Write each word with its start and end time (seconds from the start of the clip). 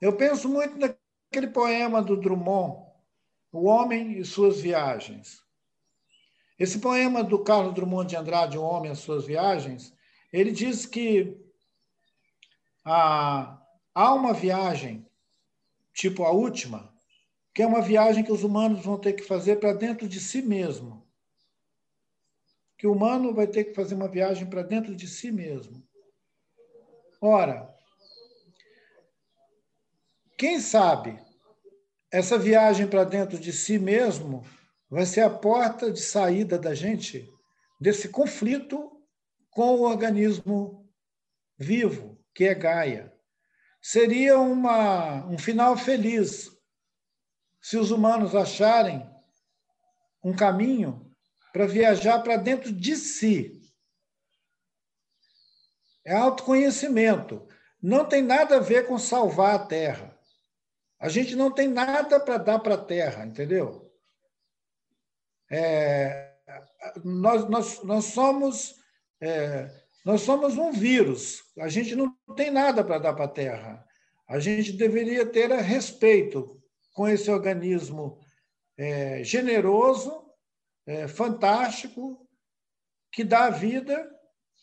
Eu 0.00 0.16
penso 0.16 0.48
muito 0.48 0.76
naquele 0.78 1.48
poema 1.52 2.02
do 2.02 2.16
Drummond, 2.16 2.84
O 3.50 3.64
Homem 3.64 4.18
e 4.18 4.24
Suas 4.24 4.60
Viagens. 4.60 5.42
Esse 6.58 6.78
poema 6.78 7.22
do 7.24 7.42
Carlos 7.42 7.74
Drummond 7.74 8.08
de 8.08 8.16
Andrade, 8.16 8.58
O 8.58 8.62
Homem 8.62 8.92
e 8.92 8.96
Suas 8.96 9.24
Viagens, 9.24 9.94
ele 10.32 10.52
diz 10.52 10.84
que 10.84 11.36
há, 12.84 13.58
há 13.94 14.14
uma 14.14 14.34
viagem, 14.34 15.06
tipo 15.94 16.24
a 16.24 16.30
última, 16.30 16.94
que 17.54 17.62
é 17.62 17.66
uma 17.66 17.80
viagem 17.80 18.22
que 18.22 18.32
os 18.32 18.44
humanos 18.44 18.84
vão 18.84 18.98
ter 18.98 19.14
que 19.14 19.22
fazer 19.22 19.56
para 19.56 19.72
dentro 19.72 20.06
de 20.06 20.20
si 20.20 20.42
mesmo. 20.42 21.06
Que 22.76 22.86
o 22.86 22.92
humano 22.92 23.32
vai 23.32 23.46
ter 23.46 23.64
que 23.64 23.74
fazer 23.74 23.94
uma 23.94 24.08
viagem 24.08 24.46
para 24.46 24.62
dentro 24.62 24.94
de 24.94 25.08
si 25.08 25.32
mesmo. 25.32 25.82
Ora, 27.18 27.74
quem 30.36 30.60
sabe 30.60 31.18
essa 32.12 32.38
viagem 32.38 32.86
para 32.86 33.04
dentro 33.04 33.38
de 33.38 33.52
si 33.52 33.78
mesmo 33.78 34.44
vai 34.88 35.06
ser 35.06 35.22
a 35.22 35.30
porta 35.30 35.90
de 35.90 36.00
saída 36.00 36.58
da 36.58 36.74
gente 36.74 37.28
desse 37.80 38.08
conflito 38.08 38.92
com 39.50 39.76
o 39.76 39.82
organismo 39.82 40.86
vivo, 41.58 42.18
que 42.34 42.44
é 42.44 42.54
Gaia. 42.54 43.12
Seria 43.80 44.38
uma, 44.38 45.26
um 45.26 45.38
final 45.38 45.76
feliz 45.76 46.50
se 47.60 47.76
os 47.76 47.90
humanos 47.90 48.34
acharem 48.34 49.08
um 50.22 50.34
caminho 50.34 51.10
para 51.52 51.66
viajar 51.66 52.20
para 52.20 52.36
dentro 52.36 52.72
de 52.72 52.96
si. 52.96 53.62
É 56.04 56.14
autoconhecimento. 56.14 57.46
Não 57.82 58.04
tem 58.04 58.22
nada 58.22 58.56
a 58.56 58.60
ver 58.60 58.86
com 58.86 58.98
salvar 58.98 59.54
a 59.54 59.66
Terra. 59.66 60.15
A 60.98 61.08
gente 61.08 61.36
não 61.36 61.50
tem 61.50 61.68
nada 61.68 62.18
para 62.18 62.38
dar 62.38 62.58
para 62.58 62.74
a 62.74 62.84
Terra, 62.84 63.24
entendeu? 63.24 63.92
É, 65.50 66.32
nós, 67.04 67.48
nós, 67.48 67.82
nós 67.82 68.04
somos 68.06 68.74
é, 69.20 69.70
nós 70.06 70.20
somos 70.20 70.56
um 70.56 70.70
vírus. 70.70 71.42
A 71.58 71.68
gente 71.68 71.96
não 71.96 72.14
tem 72.36 72.48
nada 72.48 72.84
para 72.84 72.98
dar 72.98 73.12
para 73.12 73.24
a 73.24 73.28
Terra. 73.28 73.84
A 74.28 74.38
gente 74.38 74.72
deveria 74.72 75.26
ter 75.26 75.50
respeito 75.50 76.60
com 76.92 77.08
esse 77.08 77.28
organismo 77.28 78.18
é, 78.78 79.24
generoso, 79.24 80.24
é, 80.86 81.08
fantástico, 81.08 82.24
que 83.10 83.24
dá 83.24 83.50
vida 83.50 84.08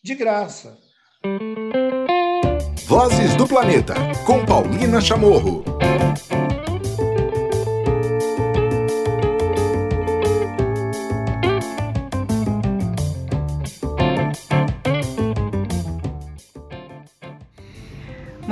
de 0.02 0.16
graça. 0.16 0.78
Vozes 2.88 3.36
do 3.36 3.46
Planeta, 3.46 3.96
com 4.26 4.46
Paulina 4.46 5.02
Chamorro. 5.02 5.73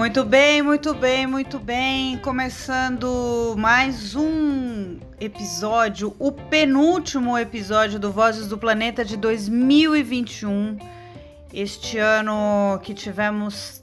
Muito 0.01 0.25
bem, 0.25 0.61
muito 0.61 0.93
bem, 0.93 1.27
muito 1.27 1.59
bem. 1.59 2.17
Começando 2.17 3.55
mais 3.57 4.15
um 4.15 4.99
episódio, 5.19 6.15
o 6.17 6.31
penúltimo 6.31 7.37
episódio 7.37 7.99
do 7.99 8.11
Vozes 8.11 8.47
do 8.47 8.57
Planeta 8.57 9.05
de 9.05 9.15
2021. 9.15 10.77
Este 11.53 11.97
ano 11.97 12.79
que 12.81 12.93
tivemos 12.93 13.80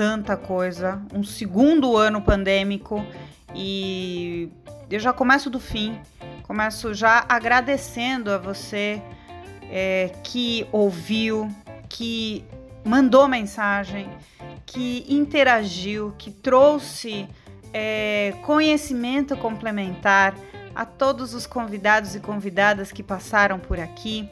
tanta 0.00 0.34
coisa, 0.34 1.02
um 1.12 1.22
segundo 1.22 1.94
ano 1.94 2.22
pandêmico 2.22 3.04
e 3.54 4.48
eu 4.90 4.98
já 4.98 5.12
começo 5.12 5.50
do 5.50 5.60
fim. 5.60 6.00
Começo 6.44 6.94
já 6.94 7.26
agradecendo 7.28 8.30
a 8.30 8.38
você 8.38 9.02
é, 9.64 10.10
que 10.24 10.66
ouviu, 10.72 11.54
que 11.86 12.42
mandou 12.82 13.28
mensagem 13.28 14.08
que 14.64 15.04
interagiu, 15.06 16.14
que 16.16 16.30
trouxe 16.30 17.28
é, 17.70 18.32
conhecimento 18.42 19.36
complementar 19.36 20.34
a 20.74 20.86
todos 20.86 21.34
os 21.34 21.46
convidados 21.46 22.14
e 22.14 22.20
convidadas 22.20 22.90
que 22.90 23.02
passaram 23.02 23.58
por 23.58 23.78
aqui. 23.78 24.26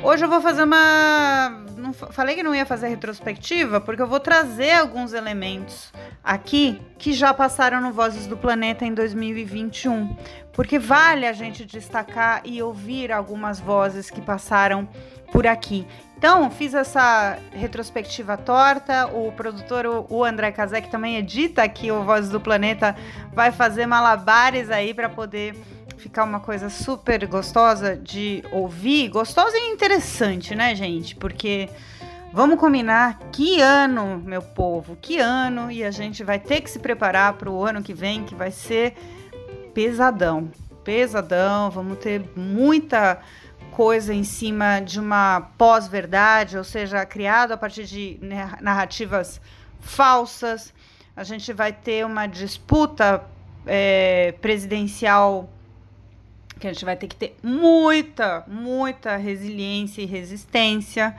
Hoje 0.00 0.24
eu 0.24 0.28
vou 0.28 0.40
fazer 0.40 0.62
uma. 0.62 1.60
Não, 1.76 1.92
falei 1.92 2.36
que 2.36 2.42
não 2.42 2.54
ia 2.54 2.64
fazer 2.64 2.86
retrospectiva, 2.88 3.80
porque 3.80 4.00
eu 4.00 4.06
vou 4.06 4.20
trazer 4.20 4.72
alguns 4.72 5.12
elementos 5.12 5.92
aqui 6.22 6.80
que 6.98 7.12
já 7.12 7.34
passaram 7.34 7.80
no 7.80 7.92
Vozes 7.92 8.26
do 8.26 8.36
Planeta 8.36 8.84
em 8.84 8.94
2021. 8.94 10.16
Porque 10.52 10.78
vale 10.78 11.26
a 11.26 11.32
gente 11.32 11.64
destacar 11.64 12.42
e 12.44 12.62
ouvir 12.62 13.10
algumas 13.10 13.58
vozes 13.58 14.08
que 14.08 14.20
passaram 14.20 14.88
por 15.32 15.46
aqui. 15.46 15.86
Então, 16.16 16.50
fiz 16.50 16.74
essa 16.74 17.38
retrospectiva 17.52 18.36
torta. 18.36 19.06
O 19.08 19.32
produtor, 19.32 20.06
o 20.08 20.24
André 20.24 20.52
que 20.52 20.90
também 20.90 21.16
edita 21.16 21.62
aqui 21.62 21.90
o 21.90 22.02
Voz 22.02 22.28
do 22.28 22.40
Planeta, 22.40 22.96
vai 23.32 23.52
fazer 23.52 23.86
malabares 23.86 24.70
aí 24.70 24.94
para 24.94 25.08
poder 25.08 25.54
ficar 25.98 26.24
uma 26.24 26.40
coisa 26.40 26.70
super 26.70 27.26
gostosa 27.26 27.96
de 27.96 28.42
ouvir. 28.52 29.08
Gostosa 29.08 29.56
e 29.56 29.70
interessante, 29.70 30.54
né, 30.54 30.74
gente? 30.74 31.14
Porque 31.16 31.68
vamos 32.32 32.58
combinar 32.58 33.18
que 33.32 33.60
ano, 33.60 34.22
meu 34.24 34.42
povo, 34.42 34.96
que 34.96 35.18
ano, 35.18 35.70
e 35.70 35.84
a 35.84 35.90
gente 35.90 36.22
vai 36.22 36.38
ter 36.38 36.60
que 36.60 36.70
se 36.70 36.78
preparar 36.78 37.34
para 37.34 37.50
o 37.50 37.64
ano 37.64 37.82
que 37.82 37.92
vem, 37.92 38.24
que 38.24 38.34
vai 38.34 38.50
ser 38.50 38.94
pesadão. 39.74 40.50
Pesadão, 40.84 41.70
vamos 41.70 41.98
ter 41.98 42.24
muita 42.36 43.20
coisa 43.72 44.12
em 44.12 44.24
cima 44.24 44.80
de 44.80 44.98
uma 44.98 45.52
pós-verdade, 45.56 46.58
ou 46.58 46.64
seja, 46.64 47.04
criado 47.06 47.52
a 47.52 47.56
partir 47.56 47.84
de 47.84 48.18
narrativas 48.60 49.40
falsas. 49.80 50.72
A 51.14 51.22
gente 51.22 51.52
vai 51.52 51.72
ter 51.72 52.04
uma 52.04 52.26
disputa 52.26 53.24
é, 53.66 54.32
presidencial 54.40 55.48
que 56.58 56.66
a 56.66 56.72
gente 56.72 56.84
vai 56.84 56.96
ter 56.96 57.06
que 57.06 57.16
ter 57.16 57.36
muita, 57.42 58.44
muita 58.46 59.16
resiliência 59.16 60.02
e 60.02 60.06
resistência. 60.06 61.14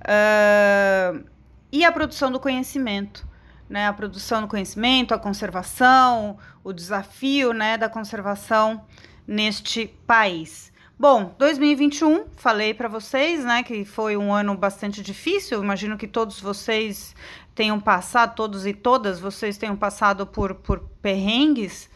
Uh, 0.00 1.24
e 1.72 1.84
a 1.84 1.92
produção 1.92 2.30
do 2.30 2.38
conhecimento. 2.38 3.26
Né, 3.66 3.88
a 3.88 3.92
produção 3.94 4.42
do 4.42 4.46
conhecimento, 4.46 5.14
a 5.14 5.18
conservação, 5.18 6.36
o 6.62 6.70
desafio 6.70 7.54
né, 7.54 7.78
da 7.78 7.88
conservação 7.88 8.84
neste 9.26 9.86
país. 10.06 10.70
Bom, 10.96 11.34
2021, 11.38 12.26
falei 12.36 12.72
para 12.72 12.88
vocês, 12.88 13.44
né, 13.44 13.62
que 13.62 13.84
foi 13.84 14.16
um 14.16 14.32
ano 14.32 14.54
bastante 14.56 15.02
difícil. 15.02 15.62
Imagino 15.62 15.96
que 15.96 16.06
todos 16.06 16.38
vocês 16.40 17.16
tenham 17.54 17.80
passado, 17.80 18.36
todos 18.36 18.64
e 18.66 18.72
todas 18.72 19.18
vocês 19.18 19.56
tenham 19.56 19.76
passado 19.76 20.26
por, 20.26 20.54
por 20.54 20.80
perrengues. 21.02 21.90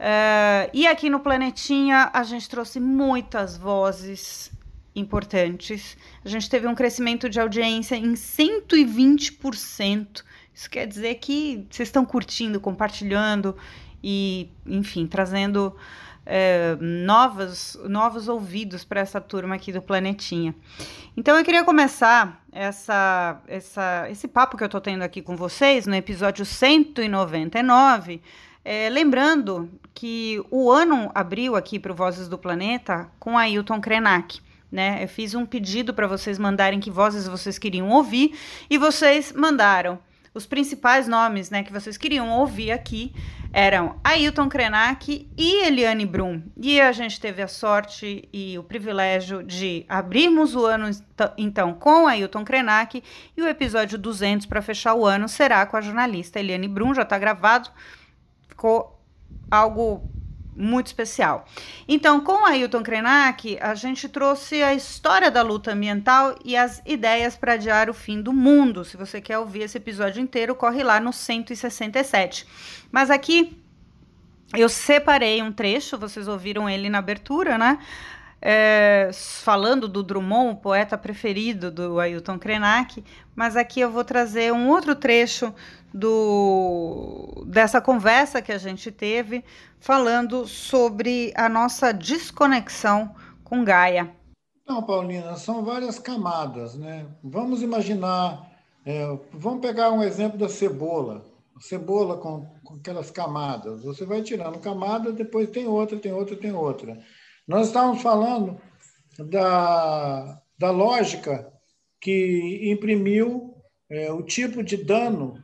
Uh, 0.00 0.72
e 0.72 0.86
aqui 0.86 1.10
no 1.10 1.20
Planetinha 1.20 2.08
a 2.10 2.22
gente 2.22 2.48
trouxe 2.48 2.80
muitas 2.80 3.58
vozes 3.58 4.50
importantes. 4.96 5.94
A 6.24 6.28
gente 6.28 6.48
teve 6.48 6.66
um 6.66 6.74
crescimento 6.74 7.28
de 7.28 7.38
audiência 7.38 7.96
em 7.96 8.14
120%. 8.14 10.24
Isso 10.54 10.70
quer 10.70 10.86
dizer 10.86 11.16
que 11.16 11.66
vocês 11.70 11.88
estão 11.88 12.06
curtindo, 12.06 12.58
compartilhando 12.58 13.54
e, 14.02 14.48
enfim, 14.66 15.06
trazendo 15.06 15.76
é, 16.24 16.78
novos, 16.80 17.78
novos 17.84 18.26
ouvidos 18.26 18.84
para 18.84 19.00
essa 19.00 19.20
turma 19.20 19.56
aqui 19.56 19.70
do 19.70 19.82
Planetinha. 19.82 20.54
Então 21.14 21.36
eu 21.36 21.44
queria 21.44 21.62
começar 21.62 22.42
essa, 22.50 23.38
essa, 23.46 24.08
esse 24.10 24.26
papo 24.26 24.56
que 24.56 24.62
eu 24.62 24.66
estou 24.66 24.80
tendo 24.80 25.02
aqui 25.02 25.20
com 25.20 25.36
vocês 25.36 25.86
no 25.86 25.94
episódio 25.94 26.46
199. 26.46 28.22
É, 28.72 28.88
lembrando 28.88 29.68
que 29.92 30.40
o 30.48 30.70
ano 30.70 31.10
abriu 31.12 31.56
aqui 31.56 31.76
para 31.76 31.90
o 31.90 31.94
Vozes 31.94 32.28
do 32.28 32.38
Planeta 32.38 33.10
com 33.18 33.36
Ailton 33.36 33.80
Krenak. 33.80 34.40
Né? 34.70 35.02
Eu 35.02 35.08
fiz 35.08 35.34
um 35.34 35.44
pedido 35.44 35.92
para 35.92 36.06
vocês 36.06 36.38
mandarem 36.38 36.78
que 36.78 36.88
vozes 36.88 37.26
vocês 37.26 37.58
queriam 37.58 37.88
ouvir 37.90 38.38
e 38.70 38.78
vocês 38.78 39.32
mandaram 39.32 39.98
os 40.32 40.46
principais 40.46 41.08
nomes 41.08 41.50
né, 41.50 41.64
que 41.64 41.72
vocês 41.72 41.96
queriam 41.96 42.30
ouvir 42.30 42.70
aqui 42.70 43.12
eram 43.52 43.98
Ailton 44.04 44.48
Krenak 44.48 45.28
e 45.36 45.66
Eliane 45.66 46.06
Brum. 46.06 46.40
E 46.56 46.80
a 46.80 46.92
gente 46.92 47.20
teve 47.20 47.42
a 47.42 47.48
sorte 47.48 48.28
e 48.32 48.56
o 48.56 48.62
privilégio 48.62 49.42
de 49.42 49.84
abrirmos 49.88 50.54
o 50.54 50.64
ano 50.64 50.88
então 51.36 51.74
com 51.74 52.06
Ailton 52.06 52.44
Krenak 52.44 53.02
e 53.36 53.42
o 53.42 53.48
episódio 53.48 53.98
200 53.98 54.46
para 54.46 54.62
fechar 54.62 54.94
o 54.94 55.04
ano 55.04 55.28
será 55.28 55.66
com 55.66 55.76
a 55.76 55.80
jornalista 55.80 56.38
Eliane 56.38 56.68
Brum, 56.68 56.94
já 56.94 57.02
está 57.02 57.18
gravado. 57.18 57.68
Ficou 58.60 59.02
algo 59.50 60.06
muito 60.54 60.88
especial. 60.88 61.46
Então, 61.88 62.20
com 62.20 62.44
Ailton 62.44 62.82
Krenak, 62.82 63.58
a 63.58 63.74
gente 63.74 64.06
trouxe 64.06 64.62
a 64.62 64.74
história 64.74 65.30
da 65.30 65.40
luta 65.40 65.72
ambiental 65.72 66.38
e 66.44 66.54
as 66.58 66.82
ideias 66.84 67.34
para 67.34 67.54
adiar 67.54 67.88
o 67.88 67.94
fim 67.94 68.20
do 68.20 68.34
mundo. 68.34 68.84
Se 68.84 68.98
você 68.98 69.18
quer 69.18 69.38
ouvir 69.38 69.62
esse 69.62 69.78
episódio 69.78 70.20
inteiro, 70.20 70.54
corre 70.54 70.82
lá 70.82 71.00
no 71.00 71.10
167. 71.10 72.46
Mas 72.92 73.10
aqui 73.10 73.58
eu 74.54 74.68
separei 74.68 75.40
um 75.40 75.50
trecho, 75.50 75.96
vocês 75.96 76.28
ouviram 76.28 76.68
ele 76.68 76.90
na 76.90 76.98
abertura, 76.98 77.56
né? 77.56 77.78
É, 78.42 79.10
falando 79.12 79.86
do 79.86 80.02
Drummond, 80.02 80.52
o 80.54 80.56
poeta 80.56 80.96
preferido 80.96 81.70
do 81.70 82.00
Ailton 82.00 82.38
Krenak, 82.38 83.04
mas 83.36 83.54
aqui 83.54 83.80
eu 83.80 83.90
vou 83.90 84.02
trazer 84.02 84.50
um 84.52 84.68
outro 84.68 84.94
trecho 84.94 85.54
do, 85.92 87.44
dessa 87.46 87.80
conversa 87.80 88.40
que 88.40 88.52
a 88.52 88.58
gente 88.58 88.90
teve, 88.90 89.44
falando 89.78 90.46
sobre 90.46 91.32
a 91.36 91.48
nossa 91.48 91.92
desconexão 91.92 93.14
com 93.44 93.64
Gaia. 93.64 94.10
Não, 94.66 94.82
Paulina, 94.82 95.36
são 95.36 95.64
várias 95.64 95.98
camadas, 95.98 96.76
né? 96.76 97.06
Vamos 97.24 97.60
imaginar, 97.60 98.48
é, 98.86 99.18
vamos 99.32 99.60
pegar 99.60 99.90
um 99.90 100.02
exemplo 100.02 100.38
da 100.38 100.48
cebola, 100.48 101.24
cebola 101.60 102.16
com, 102.16 102.46
com 102.64 102.74
aquelas 102.74 103.10
camadas. 103.10 103.82
Você 103.82 104.04
vai 104.04 104.22
tirando 104.22 104.60
camada, 104.60 105.12
depois 105.12 105.50
tem 105.50 105.66
outra, 105.66 105.98
tem 105.98 106.12
outra, 106.12 106.36
tem 106.36 106.52
outra. 106.52 106.96
Nós 107.50 107.66
estávamos 107.66 108.00
falando 108.00 108.60
da, 109.18 110.40
da 110.56 110.70
lógica 110.70 111.52
que 112.00 112.70
imprimiu 112.70 113.56
é, 113.90 114.12
o 114.12 114.22
tipo 114.22 114.62
de 114.62 114.76
dano 114.76 115.34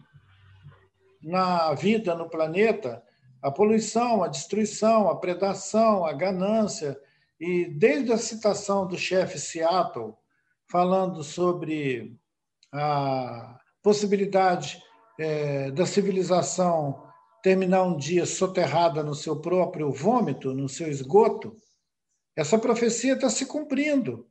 na 1.21 1.75
vida 1.75 2.15
no 2.15 2.31
planeta, 2.31 3.03
a 3.43 3.51
poluição, 3.51 4.23
a 4.23 4.29
destruição, 4.29 5.09
a 5.09 5.17
predação, 5.17 6.07
a 6.07 6.13
ganância, 6.13 6.97
e 7.41 7.65
desde 7.65 8.13
a 8.13 8.19
citação 8.19 8.87
do 8.87 8.97
chefe 8.97 9.37
Seattle, 9.37 10.15
falando 10.71 11.25
sobre 11.25 12.17
a 12.73 13.59
possibilidade 13.83 14.81
é, 15.19 15.73
da 15.73 15.85
civilização 15.85 17.03
terminar 17.43 17.83
um 17.83 17.97
dia 17.97 18.25
soterrada 18.27 19.03
no 19.03 19.13
seu 19.13 19.41
próprio 19.41 19.91
vômito, 19.91 20.55
no 20.55 20.69
seu 20.69 20.89
esgoto, 20.89 21.57
essa 22.37 22.59
profecia 22.59 23.15
está 23.15 23.31
se 23.31 23.47
cumprindo. 23.47 24.29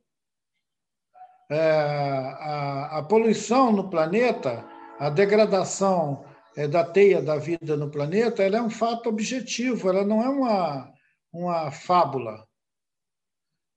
É, 1.50 1.60
a, 1.60 2.98
a, 2.98 3.02
poluição 3.02 3.72
no 3.72 3.90
planeta, 3.90 4.64
a 4.98 5.10
degradação 5.10 6.24
é, 6.56 6.66
da 6.68 6.84
teia 6.84 7.20
da 7.20 7.36
vida 7.36 7.76
no 7.76 7.90
planeta, 7.90 8.42
ela 8.42 8.58
é 8.58 8.62
um 8.62 8.70
fato 8.70 9.08
objetivo, 9.08 9.88
ela 9.88 10.04
não 10.04 10.22
é 10.22 10.28
uma, 10.28 10.92
uma 11.32 11.70
fábula. 11.70 12.46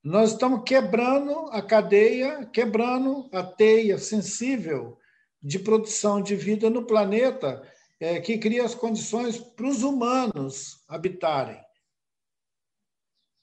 Nós 0.03 0.31
estamos 0.31 0.63
quebrando 0.63 1.49
a 1.51 1.61
cadeia, 1.61 2.45
quebrando 2.45 3.29
a 3.33 3.43
teia 3.43 3.97
sensível 3.97 4.97
de 5.41 5.59
produção 5.59 6.21
de 6.21 6.35
vida 6.35 6.69
no 6.69 6.85
planeta, 6.85 7.61
é, 7.99 8.19
que 8.19 8.37
cria 8.37 8.63
as 8.63 8.73
condições 8.73 9.37
para 9.37 9.67
os 9.67 9.83
humanos 9.83 10.83
habitarem. 10.87 11.59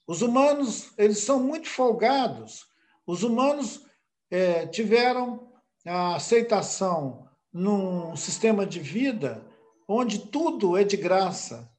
Os 0.07 0.21
humanos, 0.21 0.93
eles 0.97 1.19
são 1.19 1.43
muito 1.43 1.67
folgados. 1.67 2.65
Os 3.05 3.23
humanos 3.23 3.85
é, 4.31 4.65
tiveram 4.65 5.51
a 5.85 6.15
aceitação 6.15 7.27
num 7.51 8.15
sistema 8.15 8.65
de 8.65 8.79
vida 8.79 9.45
onde 9.85 10.19
tudo 10.27 10.77
é 10.77 10.85
de 10.85 10.95
graça. 10.95 11.69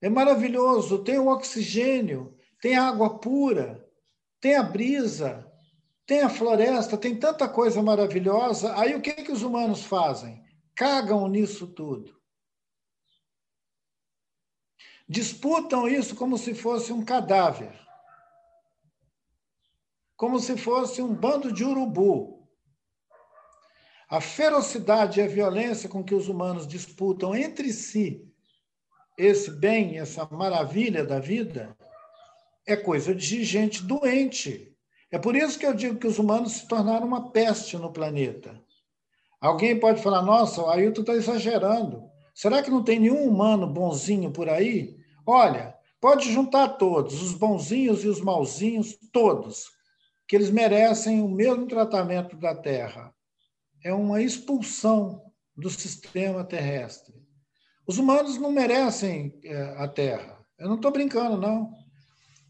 É 0.00 0.08
maravilhoso, 0.08 1.02
tem 1.02 1.18
o 1.18 1.28
oxigênio, 1.28 2.36
tem 2.60 2.76
a 2.76 2.88
água 2.88 3.18
pura, 3.18 3.84
tem 4.40 4.56
a 4.56 4.62
brisa, 4.62 5.50
tem 6.06 6.22
a 6.22 6.28
floresta, 6.28 6.96
tem 6.96 7.16
tanta 7.16 7.48
coisa 7.48 7.82
maravilhosa. 7.82 8.76
Aí 8.78 8.94
o 8.94 9.00
que, 9.00 9.12
que 9.12 9.32
os 9.32 9.42
humanos 9.42 9.82
fazem? 9.84 10.42
Cagam 10.74 11.28
nisso 11.28 11.66
tudo 11.66 12.21
disputam 15.12 15.86
isso 15.86 16.16
como 16.16 16.38
se 16.38 16.54
fosse 16.54 16.90
um 16.90 17.04
cadáver, 17.04 17.78
como 20.16 20.40
se 20.40 20.56
fosse 20.56 21.02
um 21.02 21.14
bando 21.14 21.52
de 21.52 21.62
urubu. 21.62 22.48
A 24.08 24.22
ferocidade 24.22 25.20
e 25.20 25.22
a 25.22 25.26
violência 25.26 25.86
com 25.86 26.02
que 26.02 26.14
os 26.14 26.28
humanos 26.28 26.66
disputam 26.66 27.34
entre 27.34 27.72
si 27.74 28.26
esse 29.18 29.50
bem, 29.50 29.98
essa 29.98 30.26
maravilha 30.30 31.04
da 31.04 31.18
vida, 31.18 31.76
é 32.66 32.74
coisa 32.74 33.14
de 33.14 33.44
gente 33.44 33.82
doente. 33.82 34.74
É 35.10 35.18
por 35.18 35.36
isso 35.36 35.58
que 35.58 35.66
eu 35.66 35.74
digo 35.74 35.98
que 35.98 36.06
os 36.06 36.18
humanos 36.18 36.52
se 36.52 36.66
tornaram 36.66 37.06
uma 37.06 37.30
peste 37.30 37.76
no 37.76 37.92
planeta. 37.92 38.58
Alguém 39.38 39.78
pode 39.78 40.02
falar: 40.02 40.22
nossa, 40.22 40.62
o 40.62 40.70
Ailton 40.70 41.02
está 41.02 41.12
exagerando. 41.12 42.10
Será 42.34 42.62
que 42.62 42.70
não 42.70 42.82
tem 42.82 42.98
nenhum 42.98 43.28
humano 43.28 43.66
bonzinho 43.66 44.30
por 44.30 44.48
aí? 44.48 45.01
Olha, 45.26 45.74
pode 46.00 46.32
juntar 46.32 46.68
todos, 46.70 47.22
os 47.22 47.32
bonzinhos 47.34 48.04
e 48.04 48.08
os 48.08 48.20
malzinhos, 48.20 48.98
todos, 49.12 49.70
que 50.26 50.36
eles 50.36 50.50
merecem 50.50 51.22
o 51.22 51.28
mesmo 51.28 51.66
tratamento 51.66 52.36
da 52.36 52.54
Terra. 52.54 53.14
É 53.84 53.92
uma 53.92 54.22
expulsão 54.22 55.22
do 55.56 55.68
sistema 55.70 56.44
terrestre. 56.44 57.14
Os 57.86 57.98
humanos 57.98 58.38
não 58.38 58.50
merecem 58.50 59.38
é, 59.44 59.74
a 59.76 59.88
Terra. 59.88 60.38
Eu 60.58 60.68
não 60.68 60.76
estou 60.76 60.90
brincando, 60.90 61.36
não. 61.36 61.72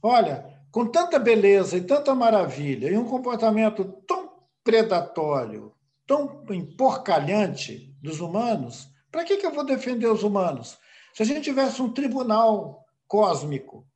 Olha, 0.03 0.53
com 0.71 0.87
tanta 0.87 1.19
beleza 1.19 1.77
e 1.77 1.83
tanta 1.83 2.15
maravilha, 2.15 2.89
e 2.89 2.97
um 2.97 3.05
comportamento 3.05 3.85
tão 4.07 4.33
predatório, 4.65 5.73
tão 6.07 6.45
emporcalhante 6.51 7.95
dos 8.01 8.21
humanos, 8.21 8.89
para 9.11 9.25
que, 9.25 9.37
que 9.37 9.47
eu 9.47 9.53
vou 9.53 9.65
defender 9.65 10.07
os 10.07 10.23
humanos? 10.23 10.79
Se 11.15 11.23
a 11.23 11.27
gente 11.27 11.45
tivesse 11.45 11.83
um 11.83 11.93
tribunal 11.93 12.87
cósmico, 13.07 13.87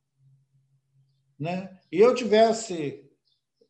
né, 1.39 1.77
e 1.91 1.99
eu 1.99 2.13
tivesse, 2.13 3.03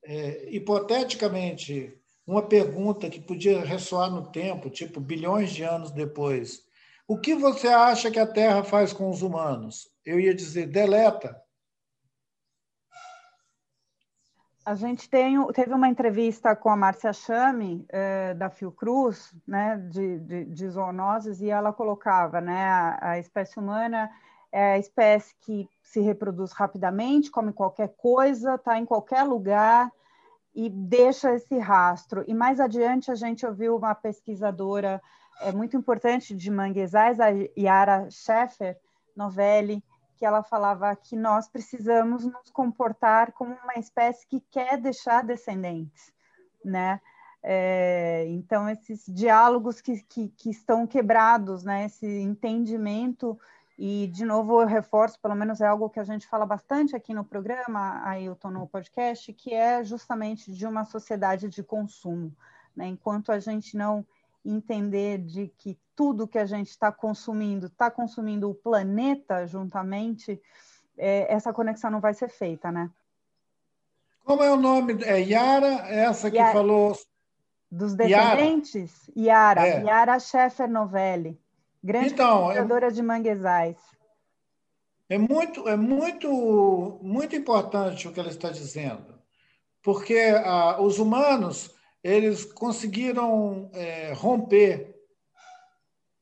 é, 0.04 0.50
hipoteticamente, 0.54 1.98
uma 2.26 2.42
pergunta 2.42 3.10
que 3.10 3.22
podia 3.22 3.62
ressoar 3.62 4.12
no 4.12 4.30
tempo, 4.32 4.70
tipo 4.70 5.00
bilhões 5.00 5.52
de 5.52 5.64
anos 5.64 5.92
depois, 5.92 6.68
o 7.08 7.18
que 7.18 7.34
você 7.34 7.70
acha 7.70 8.12
que 8.12 8.20
a 8.20 8.28
Terra 8.28 8.64
faz 8.64 8.92
com 8.92 9.10
os 9.10 9.22
humanos? 9.22 9.90
Eu 10.06 10.20
ia 10.20 10.36
dizer, 10.36 10.68
deleta. 10.68 11.42
A 14.68 14.76
gente 14.76 15.10
tem, 15.10 15.42
teve 15.54 15.74
uma 15.74 15.88
entrevista 15.88 16.54
com 16.54 16.70
a 16.70 16.76
Márcia 16.76 17.14
Chame, 17.14 17.86
eh, 17.88 18.34
da 18.34 18.50
Fiocruz, 18.50 19.34
né, 19.48 19.78
de, 19.78 20.20
de, 20.20 20.44
de, 20.44 20.70
zoonoses, 20.70 21.40
e 21.40 21.50
ela 21.50 21.72
colocava, 21.72 22.42
né, 22.42 22.66
a, 22.66 23.12
a, 23.12 23.18
espécie 23.18 23.58
humana 23.58 24.12
é 24.52 24.74
a 24.74 24.78
espécie 24.78 25.34
que 25.40 25.70
se 25.82 26.02
reproduz 26.02 26.52
rapidamente, 26.52 27.32
come 27.32 27.54
qualquer 27.54 27.94
coisa, 27.96 28.56
está 28.56 28.78
em 28.78 28.86
qualquer 28.86 29.24
lugar 29.24 29.90
e 30.54 30.70
deixa 30.70 31.34
esse 31.34 31.58
rastro. 31.58 32.26
E 32.28 32.34
mais 32.34 32.60
adiante 32.60 33.10
a 33.10 33.16
gente 33.16 33.46
ouviu 33.46 33.78
uma 33.78 33.96
pesquisadora 33.96 35.02
é, 35.40 35.54
muito 35.54 35.78
importante 35.78 36.36
de 36.36 36.52
manguezais, 36.52 37.22
a 37.22 37.28
Yara 37.58 38.10
Scheffer 38.12 38.78
Novelli, 39.16 39.82
que 40.18 40.26
ela 40.26 40.42
falava 40.42 40.96
que 40.96 41.16
nós 41.16 41.48
precisamos 41.48 42.26
nos 42.26 42.50
comportar 42.50 43.32
como 43.34 43.56
uma 43.64 43.76
espécie 43.76 44.26
que 44.28 44.40
quer 44.40 44.78
deixar 44.78 45.24
descendentes, 45.24 46.12
né? 46.66 47.00
É, 47.44 48.26
então, 48.28 48.68
esses 48.68 49.06
diálogos 49.08 49.80
que, 49.80 50.02
que, 50.04 50.30
que, 50.30 50.50
estão 50.50 50.88
quebrados, 50.88 51.64
né? 51.64 51.86
esse 51.86 52.06
entendimento, 52.06 53.40
e, 53.78 54.08
de 54.08 54.26
novo, 54.26 54.60
eu 54.60 54.68
reforço, 54.68 55.20
pelo 55.22 55.36
menos 55.36 55.62
é 55.62 55.68
algo 55.68 55.90
que 55.90 56.00
a 56.00 56.04
gente 56.04 56.28
fala 56.28 56.46
bastante 56.46 56.96
aqui 56.96 57.14
no 57.14 57.24
programa, 57.24 58.02
Ailton, 58.04 58.50
no 58.50 58.68
podcast, 58.68 59.32
que 59.34 59.54
é 59.54 59.84
justamente 59.84 60.52
de 60.52 60.66
uma 60.66 60.84
sociedade 60.84 61.48
de 61.48 61.62
consumo. 61.62 62.36
Né? 62.76 62.88
Enquanto 62.88 63.32
a 63.32 63.40
gente 63.40 63.78
não 63.78 64.04
entender 64.50 65.18
de 65.20 65.48
que 65.58 65.78
tudo 65.96 66.28
que 66.28 66.38
a 66.38 66.46
gente 66.46 66.70
está 66.70 66.92
consumindo 66.92 67.68
está 67.68 67.92
consumindo 67.92 68.50
o 68.50 68.56
planeta 68.56 69.46
juntamente, 69.46 70.42
é, 70.98 71.34
essa 71.34 71.52
conexão 71.52 71.92
não 71.92 72.00
vai 72.00 72.14
ser 72.14 72.30
feita, 72.30 72.72
né? 72.72 72.90
Como 74.24 74.44
é 74.44 74.52
o 74.52 74.58
nome? 74.58 75.04
É 75.04 75.20
Yara, 75.20 75.88
essa 75.88 76.30
que 76.30 76.38
Yara, 76.38 76.54
falou. 76.54 76.98
Dos 77.70 77.96
descendentes? 77.96 79.10
Yara, 79.16 79.66
Yara, 79.66 79.82
é. 79.82 79.84
Yara 79.84 80.20
Scheffer 80.20 80.70
Novelli, 80.70 81.40
grande 81.84 82.14
então, 82.14 82.52
é, 82.52 82.92
de 82.92 83.02
manguezais. 83.02 83.78
É 85.10 85.18
muito, 85.18 85.68
é 85.68 85.78
muito, 85.78 87.00
muito 87.02 87.36
importante 87.36 88.08
o 88.08 88.12
que 88.12 88.20
ela 88.20 88.30
está 88.30 88.50
dizendo, 88.50 89.18
porque 89.82 90.20
ah, 90.44 90.82
os 90.82 91.00
humanos 91.00 91.77
eles 92.08 92.46
conseguiram 92.46 93.70
é, 93.74 94.14
romper, 94.14 94.96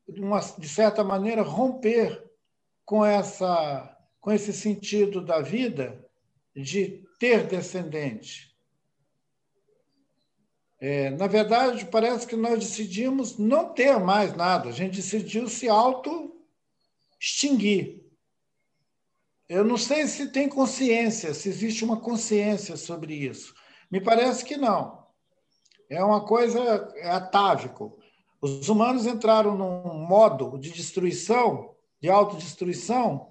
uma, 0.07 0.39
de 0.39 0.67
certa 0.67 1.03
maneira, 1.03 1.43
romper 1.43 2.27
com 2.83 3.05
essa 3.05 3.91
com 4.19 4.31
esse 4.31 4.51
sentido 4.51 5.23
da 5.23 5.39
vida 5.39 6.03
de 6.55 7.05
ter 7.19 7.45
descendente. 7.45 8.57
É, 10.79 11.11
na 11.11 11.27
verdade, 11.27 11.85
parece 11.85 12.25
que 12.25 12.35
nós 12.35 12.57
decidimos 12.57 13.37
não 13.37 13.71
ter 13.71 13.99
mais 13.99 14.35
nada, 14.35 14.69
a 14.69 14.71
gente 14.71 14.95
decidiu 14.95 15.47
se 15.47 15.69
auto-extinguir. 15.69 18.03
Eu 19.47 19.63
não 19.63 19.77
sei 19.77 20.07
se 20.07 20.31
tem 20.31 20.49
consciência, 20.49 21.35
se 21.35 21.47
existe 21.47 21.85
uma 21.85 22.01
consciência 22.01 22.75
sobre 22.75 23.13
isso. 23.13 23.53
Me 23.91 24.01
parece 24.01 24.43
que 24.43 24.57
não. 24.57 25.04
É 25.89 26.03
uma 26.03 26.25
coisa 26.25 26.61
atávico. 27.03 27.97
Os 28.41 28.69
humanos 28.69 29.05
entraram 29.05 29.57
num 29.57 30.05
modo 30.07 30.57
de 30.57 30.71
destruição, 30.71 31.75
de 32.01 32.09
autodestruição, 32.09 33.29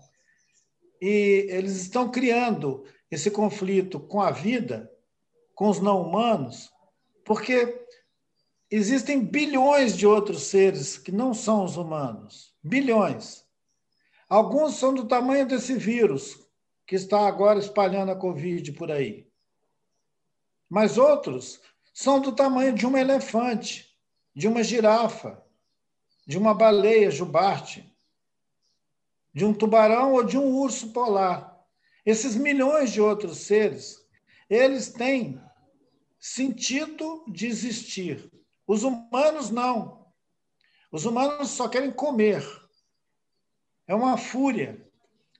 e 1.00 1.46
eles 1.50 1.76
estão 1.76 2.10
criando 2.10 2.84
esse 3.10 3.30
conflito 3.30 4.00
com 4.00 4.20
a 4.20 4.30
vida, 4.30 4.90
com 5.54 5.68
os 5.68 5.80
não 5.80 6.02
humanos, 6.02 6.72
porque 7.24 7.86
existem 8.70 9.24
bilhões 9.24 9.96
de 9.96 10.06
outros 10.06 10.44
seres 10.44 10.98
que 10.98 11.12
não 11.12 11.32
são 11.32 11.64
os 11.64 11.76
humanos. 11.76 12.54
Bilhões. 12.62 13.44
Alguns 14.28 14.76
são 14.76 14.94
do 14.94 15.06
tamanho 15.06 15.46
desse 15.46 15.74
vírus 15.74 16.36
que 16.86 16.96
está 16.96 17.26
agora 17.26 17.58
espalhando 17.58 18.10
a 18.10 18.16
Covid 18.16 18.72
por 18.72 18.90
aí. 18.90 19.28
Mas 20.68 20.98
outros 20.98 21.60
são 21.94 22.20
do 22.20 22.32
tamanho 22.32 22.74
de 22.74 22.84
um 22.84 22.96
elefante, 22.96 23.96
de 24.34 24.48
uma 24.48 24.64
girafa, 24.64 25.40
de 26.26 26.36
uma 26.36 26.52
baleia 26.52 27.08
jubarte, 27.08 27.88
de 29.32 29.44
um 29.44 29.54
tubarão 29.54 30.12
ou 30.12 30.24
de 30.24 30.36
um 30.36 30.56
urso 30.56 30.92
polar. 30.92 31.56
Esses 32.04 32.34
milhões 32.34 32.90
de 32.92 33.00
outros 33.00 33.38
seres, 33.38 34.04
eles 34.50 34.92
têm 34.92 35.40
sentido 36.18 37.24
de 37.28 37.46
existir. 37.46 38.28
Os 38.66 38.82
humanos 38.82 39.50
não. 39.50 40.08
Os 40.90 41.04
humanos 41.04 41.50
só 41.50 41.68
querem 41.68 41.92
comer. 41.92 42.44
É 43.86 43.94
uma 43.94 44.16
fúria. 44.16 44.84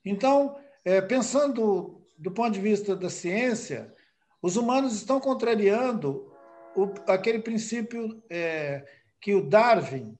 Então, 0.05 0.57
é, 0.85 1.01
pensando 1.01 2.07
do 2.17 2.31
ponto 2.31 2.53
de 2.53 2.61
vista 2.61 2.95
da 2.95 3.11
ciência, 3.11 3.93
os 4.41 4.57
humanos 4.57 4.95
estão 4.95 5.19
contrariando 5.19 6.34
o, 6.77 6.93
aquele 7.11 7.39
princípio 7.39 8.23
é, 8.29 8.85
que 9.21 9.35
o 9.35 9.49
Darwin 9.49 10.19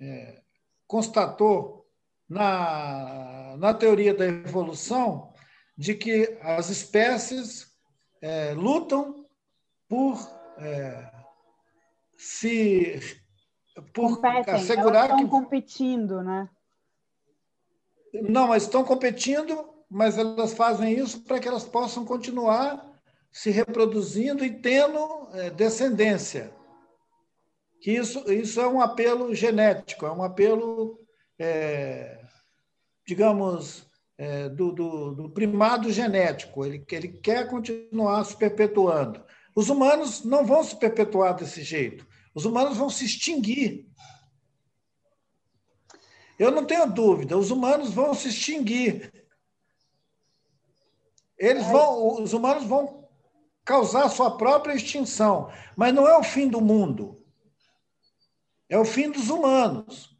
é, 0.00 0.40
constatou 0.86 1.86
na, 2.28 3.56
na 3.58 3.74
teoria 3.74 4.14
da 4.14 4.26
evolução, 4.26 5.32
de 5.76 5.94
que 5.94 6.38
as 6.40 6.70
espécies 6.70 7.76
é, 8.20 8.52
lutam 8.54 9.26
por 9.88 10.18
é, 10.58 11.12
se 12.16 12.98
por 13.92 14.16
Competem, 14.16 14.54
assegurar 14.54 15.04
estão 15.04 15.18
que 15.18 15.28
competindo, 15.28 16.22
né? 16.22 16.48
Não, 18.22 18.48
mas 18.48 18.62
estão 18.62 18.82
competindo, 18.82 19.68
mas 19.90 20.16
elas 20.16 20.54
fazem 20.54 20.98
isso 20.98 21.22
para 21.24 21.38
que 21.38 21.46
elas 21.46 21.64
possam 21.64 22.04
continuar 22.04 22.95
se 23.36 23.50
reproduzindo 23.50 24.42
e 24.42 24.50
tendo 24.50 25.28
é, 25.34 25.50
descendência. 25.50 26.50
Que 27.82 27.92
isso, 27.92 28.32
isso 28.32 28.58
é 28.58 28.66
um 28.66 28.80
apelo 28.80 29.34
genético, 29.34 30.06
é 30.06 30.10
um 30.10 30.22
apelo, 30.22 30.98
é, 31.38 32.24
digamos, 33.06 33.86
é, 34.16 34.48
do, 34.48 34.72
do, 34.72 35.14
do, 35.14 35.30
primado 35.30 35.92
genético. 35.92 36.64
Ele, 36.64 36.82
ele 36.90 37.08
quer 37.08 37.46
continuar 37.46 38.24
se 38.24 38.34
perpetuando. 38.34 39.22
Os 39.54 39.68
humanos 39.68 40.24
não 40.24 40.46
vão 40.46 40.64
se 40.64 40.74
perpetuar 40.74 41.36
desse 41.36 41.62
jeito. 41.62 42.06
Os 42.34 42.46
humanos 42.46 42.78
vão 42.78 42.88
se 42.88 43.04
extinguir. 43.04 43.86
Eu 46.38 46.50
não 46.50 46.64
tenho 46.64 46.90
dúvida, 46.90 47.36
os 47.36 47.50
humanos 47.50 47.92
vão 47.92 48.14
se 48.14 48.28
extinguir. 48.28 49.12
Eles 51.36 51.66
vão, 51.66 52.22
os 52.22 52.32
humanos 52.32 52.64
vão 52.64 53.05
causar 53.66 54.08
sua 54.08 54.36
própria 54.36 54.74
extinção, 54.74 55.50
mas 55.76 55.92
não 55.92 56.06
é 56.08 56.16
o 56.16 56.22
fim 56.22 56.48
do 56.48 56.60
mundo. 56.60 57.20
É 58.68 58.78
o 58.78 58.84
fim 58.84 59.10
dos 59.10 59.28
humanos. 59.28 60.16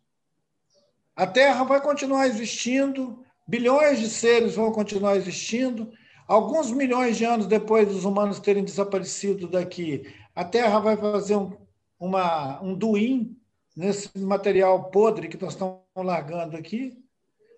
A 1.14 1.26
Terra 1.26 1.62
vai 1.62 1.80
continuar 1.80 2.26
existindo, 2.26 3.24
bilhões 3.46 4.00
de 4.00 4.08
seres 4.08 4.56
vão 4.56 4.72
continuar 4.72 5.16
existindo. 5.16 5.90
Alguns 6.26 6.72
milhões 6.72 7.16
de 7.16 7.24
anos 7.24 7.46
depois 7.46 7.86
dos 7.86 8.04
humanos 8.04 8.40
terem 8.40 8.64
desaparecido 8.64 9.46
daqui, 9.46 10.12
a 10.34 10.44
Terra 10.44 10.80
vai 10.80 10.96
fazer 10.96 11.36
um, 11.36 11.56
uma, 12.00 12.60
um 12.60 12.74
duim 12.74 13.38
nesse 13.76 14.10
material 14.18 14.90
podre 14.90 15.28
que 15.28 15.40
nós 15.40 15.52
estamos 15.52 15.78
largando 15.94 16.56
aqui. 16.56 16.98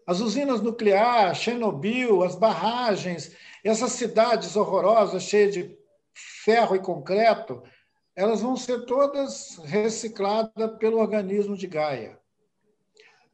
As 0.07 0.21
usinas 0.21 0.61
nucleares, 0.61 1.39
Chernobyl, 1.39 2.23
as 2.23 2.37
barragens, 2.37 3.33
essas 3.65 3.93
cidades 3.93 4.55
horrorosas 4.55 5.23
cheias 5.23 5.55
de 5.55 5.78
ferro 6.49 6.75
e 6.75 6.79
concreto, 6.79 7.63
elas 8.17 8.41
vão 8.41 8.57
ser 8.57 8.87
todas 8.87 9.59
recicladas 9.65 10.79
pelo 10.79 10.97
organismo 10.97 11.55
de 11.55 11.67
Gaia. 11.67 12.19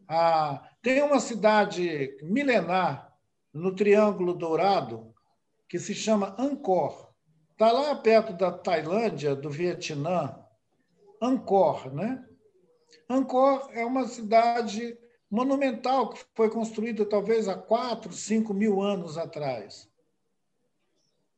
Ah, 0.09 0.69
tem 0.83 1.01
uma 1.01 1.21
cidade 1.21 2.19
milenar 2.23 3.15
no 3.53 3.73
Triângulo 3.73 4.35
Dourado 4.35 5.15
que 5.69 5.79
se 5.79 5.95
chama 5.95 6.35
Angkor. 6.37 7.15
Está 7.53 7.71
lá 7.71 7.95
perto 7.95 8.33
da 8.33 8.51
Tailândia, 8.51 9.37
do 9.37 9.49
Vietnã. 9.49 10.37
Angkor, 11.23 11.95
né? 11.95 12.21
Angkor 13.09 13.71
é 13.75 13.87
uma 13.87 14.09
cidade 14.09 14.99
monumental 15.31 16.11
que 16.11 16.25
foi 16.35 16.51
construída 16.51 17.07
talvez 17.07 17.47
há 17.47 17.55
4, 17.55 18.13
5 18.13 18.53
mil 18.53 18.83
anos 18.83 19.17
atrás. 19.17 19.89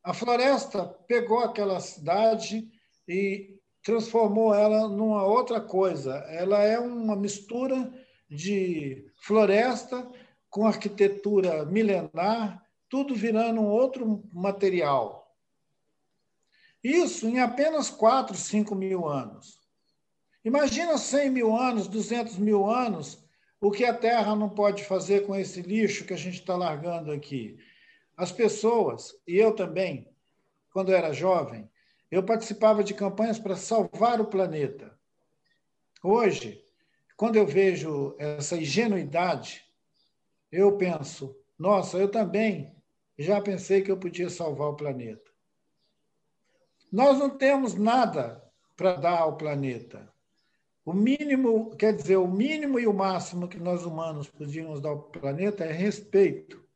A 0.07 0.13
floresta 0.13 0.85
pegou 1.05 1.39
aquela 1.39 1.81
cidade 1.81 2.65
e 3.05 3.59
transformou 3.83 4.55
ela 4.55 4.87
numa 4.87 5.25
outra 5.25 5.59
coisa. 5.59 6.15
Ela 6.29 6.63
é 6.63 6.79
uma 6.79 7.13
mistura 7.13 7.91
de 8.29 9.05
floresta 9.17 10.09
com 10.49 10.65
arquitetura 10.65 11.65
milenar, 11.65 12.65
tudo 12.87 13.13
virando 13.13 13.59
um 13.59 13.67
outro 13.67 14.23
material. 14.31 15.35
Isso 16.81 17.27
em 17.27 17.41
apenas 17.41 17.89
4, 17.89 18.37
5 18.37 18.73
mil 18.75 19.09
anos. 19.09 19.59
Imagina 20.45 20.97
100 20.97 21.29
mil 21.31 21.53
anos, 21.53 21.85
200 21.85 22.37
mil 22.37 22.65
anos, 22.65 23.21
o 23.59 23.71
que 23.71 23.83
a 23.83 23.93
Terra 23.93 24.33
não 24.37 24.47
pode 24.47 24.85
fazer 24.85 25.27
com 25.27 25.35
esse 25.35 25.61
lixo 25.61 26.05
que 26.05 26.13
a 26.13 26.17
gente 26.17 26.39
está 26.39 26.55
largando 26.55 27.11
aqui? 27.11 27.59
As 28.17 28.31
pessoas, 28.31 29.15
e 29.27 29.37
eu 29.37 29.55
também, 29.55 30.09
quando 30.73 30.91
era 30.91 31.13
jovem, 31.13 31.69
eu 32.09 32.23
participava 32.23 32.83
de 32.83 32.95
campanhas 32.95 33.37
para 33.37 33.55
salvar 33.55 34.19
o 34.19 34.25
planeta. 34.25 34.97
Hoje, 36.03 36.65
quando 37.15 37.35
eu 37.35 37.45
vejo 37.45 38.15
essa 38.17 38.57
ingenuidade, 38.57 39.63
eu 40.51 40.75
penso, 40.77 41.37
nossa, 41.59 41.99
eu 41.99 42.09
também 42.09 42.75
já 43.19 43.39
pensei 43.39 43.83
que 43.83 43.91
eu 43.91 43.97
podia 43.97 44.31
salvar 44.31 44.69
o 44.69 44.75
planeta. 44.75 45.31
Nós 46.91 47.19
não 47.19 47.29
temos 47.29 47.75
nada 47.75 48.43
para 48.75 48.95
dar 48.95 49.19
ao 49.19 49.37
planeta. 49.37 50.11
O 50.83 50.93
mínimo, 50.93 51.75
quer 51.75 51.93
dizer, 51.93 52.17
o 52.17 52.27
mínimo 52.27 52.79
e 52.79 52.87
o 52.87 52.93
máximo 52.93 53.47
que 53.47 53.59
nós 53.59 53.85
humanos 53.85 54.27
podíamos 54.27 54.79
dar 54.79 54.89
ao 54.89 55.03
planeta 55.03 55.65
é 55.65 55.71
respeito. 55.71 56.66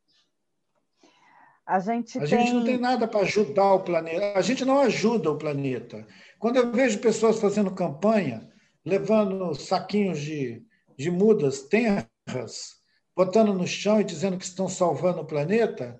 A 1.71 1.79
gente, 1.79 2.17
a 2.17 2.27
tem... 2.27 2.27
gente 2.27 2.51
não 2.51 2.65
tem 2.65 2.77
nada 2.77 3.07
para 3.07 3.21
ajudar 3.21 3.75
o 3.75 3.79
planeta. 3.79 4.37
A 4.37 4.41
gente 4.41 4.65
não 4.65 4.81
ajuda 4.81 5.31
o 5.31 5.37
planeta. 5.37 6.05
Quando 6.37 6.57
eu 6.57 6.69
vejo 6.69 6.99
pessoas 6.99 7.39
fazendo 7.39 7.73
campanha, 7.73 8.45
levando 8.85 9.55
saquinhos 9.55 10.19
de, 10.19 10.61
de 10.97 11.09
mudas 11.09 11.61
tenras, 11.61 12.75
botando 13.15 13.53
no 13.53 13.65
chão 13.65 14.01
e 14.01 14.03
dizendo 14.03 14.37
que 14.37 14.43
estão 14.43 14.67
salvando 14.67 15.21
o 15.21 15.25
planeta, 15.25 15.97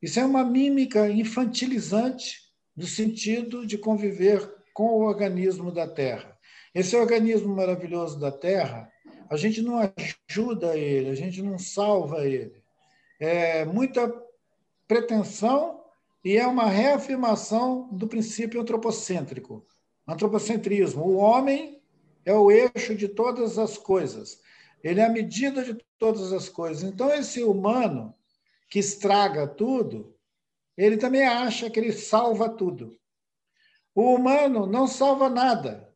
isso 0.00 0.20
é 0.20 0.24
uma 0.24 0.44
mímica 0.44 1.08
infantilizante 1.08 2.36
do 2.76 2.86
sentido 2.86 3.66
de 3.66 3.76
conviver 3.76 4.54
com 4.72 4.84
o 4.84 5.02
organismo 5.02 5.72
da 5.72 5.88
Terra. 5.88 6.38
Esse 6.72 6.94
organismo 6.94 7.52
maravilhoso 7.56 8.20
da 8.20 8.30
Terra, 8.30 8.88
a 9.28 9.36
gente 9.36 9.62
não 9.62 9.80
ajuda 10.28 10.76
ele, 10.78 11.10
a 11.10 11.14
gente 11.16 11.42
não 11.42 11.58
salva 11.58 12.24
ele. 12.24 12.62
É 13.18 13.64
muita 13.64 14.08
pretensão 14.92 15.80
e 16.22 16.36
é 16.36 16.46
uma 16.46 16.66
reafirmação 16.66 17.88
do 17.90 18.06
princípio 18.06 18.60
antropocêntrico, 18.60 19.66
antropocentrismo. 20.06 21.02
O 21.02 21.16
homem 21.16 21.82
é 22.26 22.34
o 22.34 22.50
eixo 22.50 22.94
de 22.94 23.08
todas 23.08 23.58
as 23.58 23.78
coisas. 23.78 24.40
Ele 24.84 25.00
é 25.00 25.04
a 25.06 25.08
medida 25.08 25.64
de 25.64 25.78
todas 25.98 26.30
as 26.32 26.48
coisas. 26.48 26.82
Então, 26.82 27.10
esse 27.10 27.42
humano 27.42 28.14
que 28.68 28.78
estraga 28.78 29.46
tudo, 29.46 30.14
ele 30.76 30.98
também 30.98 31.26
acha 31.26 31.70
que 31.70 31.80
ele 31.80 31.92
salva 31.92 32.50
tudo. 32.50 32.94
O 33.94 34.14
humano 34.14 34.66
não 34.66 34.86
salva 34.86 35.30
nada. 35.30 35.90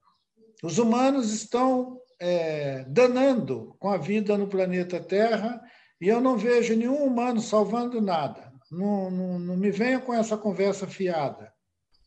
Os 0.62 0.78
humanos 0.78 1.34
estão 1.34 2.00
é, 2.18 2.84
danando 2.88 3.76
com 3.78 3.90
a 3.90 3.98
vida 3.98 4.38
no 4.38 4.48
planeta 4.48 4.98
Terra 5.00 5.62
e 6.00 6.08
eu 6.08 6.20
não 6.20 6.36
vejo 6.36 6.74
nenhum 6.74 7.04
humano 7.04 7.40
salvando 7.40 8.00
nada. 8.00 8.45
Não, 8.70 9.10
não, 9.10 9.38
não 9.38 9.56
me 9.56 9.70
venha 9.70 10.00
com 10.00 10.12
essa 10.12 10.36
conversa 10.36 10.86
fiada. 10.86 11.52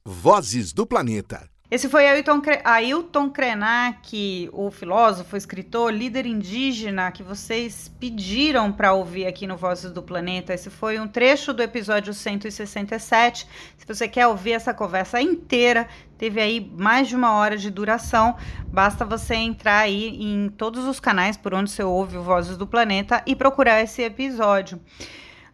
Vozes 0.06 0.74
do 0.74 0.86
Planeta. 0.86 1.50
Esse 1.72 1.88
foi 1.88 2.08
Ailton, 2.08 2.42
Ailton 2.64 3.30
Krenak, 3.30 4.50
o 4.52 4.72
filósofo, 4.72 5.38
escritor, 5.38 5.94
líder 5.94 6.26
indígena 6.26 7.12
que 7.12 7.22
vocês 7.22 7.92
pediram 8.00 8.72
para 8.72 8.92
ouvir 8.94 9.28
aqui 9.28 9.46
no 9.46 9.56
Vozes 9.56 9.92
do 9.92 10.02
Planeta. 10.02 10.52
Esse 10.52 10.72
foi 10.72 11.00
um 11.00 11.08
trecho 11.08 11.54
do 11.54 11.62
episódio 11.62 12.12
167. 12.12 13.48
Se 13.78 13.86
você 13.86 14.08
quer 14.08 14.26
ouvir 14.26 14.54
essa 14.54 14.74
conversa 14.74 15.22
inteira, 15.22 15.88
teve 16.18 16.42
aí 16.42 16.60
mais 16.60 17.08
de 17.08 17.16
uma 17.16 17.34
hora 17.34 17.56
de 17.56 17.70
duração. 17.70 18.36
Basta 18.66 19.06
você 19.06 19.36
entrar 19.36 19.82
aí 19.82 20.08
em 20.08 20.50
todos 20.50 20.86
os 20.86 21.00
canais 21.00 21.38
por 21.38 21.54
onde 21.54 21.70
você 21.70 21.84
ouve 21.84 22.18
o 22.18 22.24
Vozes 22.24 22.58
do 22.58 22.66
Planeta 22.66 23.22
e 23.28 23.36
procurar 23.36 23.80
esse 23.80 24.02
episódio. 24.02 24.82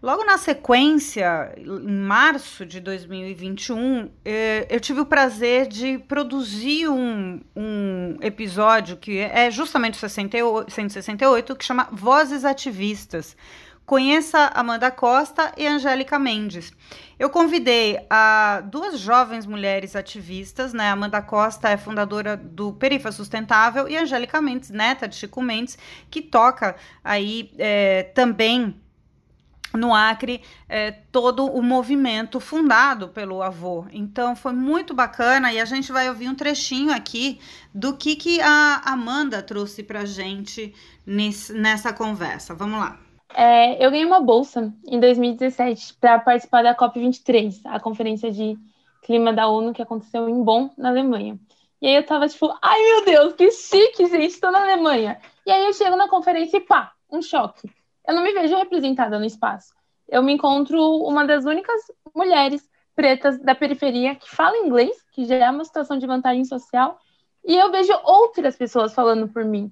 Logo 0.05 0.23
na 0.23 0.37
sequência, 0.37 1.51
em 1.57 1.97
março 1.97 2.63
de 2.63 2.79
2021, 2.79 4.11
eh, 4.23 4.67
eu 4.69 4.79
tive 4.79 4.99
o 4.99 5.05
prazer 5.07 5.65
de 5.65 5.97
produzir 5.97 6.87
um, 6.87 7.41
um 7.55 8.15
episódio 8.21 8.97
que 8.97 9.17
é 9.17 9.49
justamente 9.49 9.95
o 9.95 10.69
168, 10.69 11.55
que 11.55 11.65
chama 11.65 11.89
Vozes 11.91 12.45
Ativistas. 12.45 13.35
Conheça 13.83 14.51
Amanda 14.53 14.91
Costa 14.91 15.51
e 15.57 15.65
Angélica 15.65 16.19
Mendes. 16.19 16.71
Eu 17.17 17.31
convidei 17.31 18.05
a 18.07 18.61
duas 18.63 18.99
jovens 18.99 19.47
mulheres 19.47 19.95
ativistas, 19.95 20.71
né? 20.71 20.87
Amanda 20.91 21.19
Costa 21.19 21.69
é 21.69 21.77
fundadora 21.77 22.37
do 22.37 22.73
Perifa 22.73 23.11
Sustentável 23.11 23.89
e 23.89 23.97
Angélica 23.97 24.39
Mendes, 24.39 24.69
neta 24.69 25.07
de 25.07 25.15
Chico 25.15 25.41
Mendes, 25.41 25.79
que 26.11 26.21
toca 26.21 26.75
aí 27.03 27.51
é, 27.57 28.03
também 28.03 28.79
no 29.75 29.93
Acre 29.93 30.41
é, 30.67 30.91
todo 30.91 31.45
o 31.45 31.61
movimento 31.61 32.39
fundado 32.39 33.09
pelo 33.09 33.41
avô. 33.41 33.85
Então 33.91 34.35
foi 34.35 34.53
muito 34.53 34.93
bacana 34.93 35.51
e 35.51 35.59
a 35.59 35.65
gente 35.65 35.91
vai 35.91 36.09
ouvir 36.09 36.29
um 36.29 36.35
trechinho 36.35 36.93
aqui 36.93 37.39
do 37.73 37.95
que, 37.95 38.15
que 38.15 38.41
a 38.41 38.81
Amanda 38.85 39.41
trouxe 39.41 39.83
para 39.83 40.05
gente 40.05 40.73
nesse, 41.05 41.53
nessa 41.53 41.93
conversa. 41.93 42.53
Vamos 42.53 42.79
lá. 42.79 42.99
É, 43.33 43.83
eu 43.83 43.91
ganhei 43.91 44.05
uma 44.05 44.21
bolsa 44.21 44.73
em 44.87 44.99
2017 44.99 45.95
para 45.95 46.19
participar 46.19 46.63
da 46.63 46.75
COP23, 46.75 47.61
a 47.65 47.79
conferência 47.79 48.31
de 48.31 48.57
clima 49.03 49.33
da 49.33 49.47
ONU 49.47 49.73
que 49.73 49.81
aconteceu 49.81 50.29
em 50.29 50.43
Bonn, 50.43 50.69
na 50.77 50.89
Alemanha. 50.89 51.37
E 51.81 51.87
aí 51.87 51.95
eu 51.95 52.05
tava 52.05 52.27
tipo, 52.27 52.51
ai 52.61 52.81
meu 52.81 53.05
Deus, 53.05 53.33
que 53.33 53.51
chique, 53.51 54.05
gente, 54.07 54.39
tô 54.39 54.49
na 54.49 54.61
Alemanha. 54.61 55.19
E 55.45 55.51
aí 55.51 55.65
eu 55.65 55.73
chego 55.73 55.95
na 55.95 56.07
conferência 56.07 56.57
e 56.57 56.61
pá, 56.61 56.93
um 57.11 57.21
choque 57.21 57.69
eu 58.07 58.15
não 58.15 58.23
me 58.23 58.33
vejo 58.33 58.55
representada 58.55 59.17
no 59.19 59.25
espaço. 59.25 59.73
Eu 60.07 60.21
me 60.21 60.33
encontro 60.33 60.79
uma 61.03 61.25
das 61.25 61.45
únicas 61.45 61.81
mulheres 62.15 62.67
pretas 62.95 63.39
da 63.39 63.53
periferia 63.53 64.15
que 64.15 64.29
fala 64.29 64.57
inglês, 64.57 64.95
que 65.11 65.25
já 65.25 65.35
é 65.35 65.49
uma 65.49 65.65
situação 65.65 65.97
de 65.97 66.07
vantagem 66.07 66.45
social, 66.45 66.97
e 67.43 67.55
eu 67.55 67.71
vejo 67.71 67.93
outras 68.03 68.55
pessoas 68.55 68.93
falando 68.93 69.27
por 69.27 69.43
mim. 69.43 69.71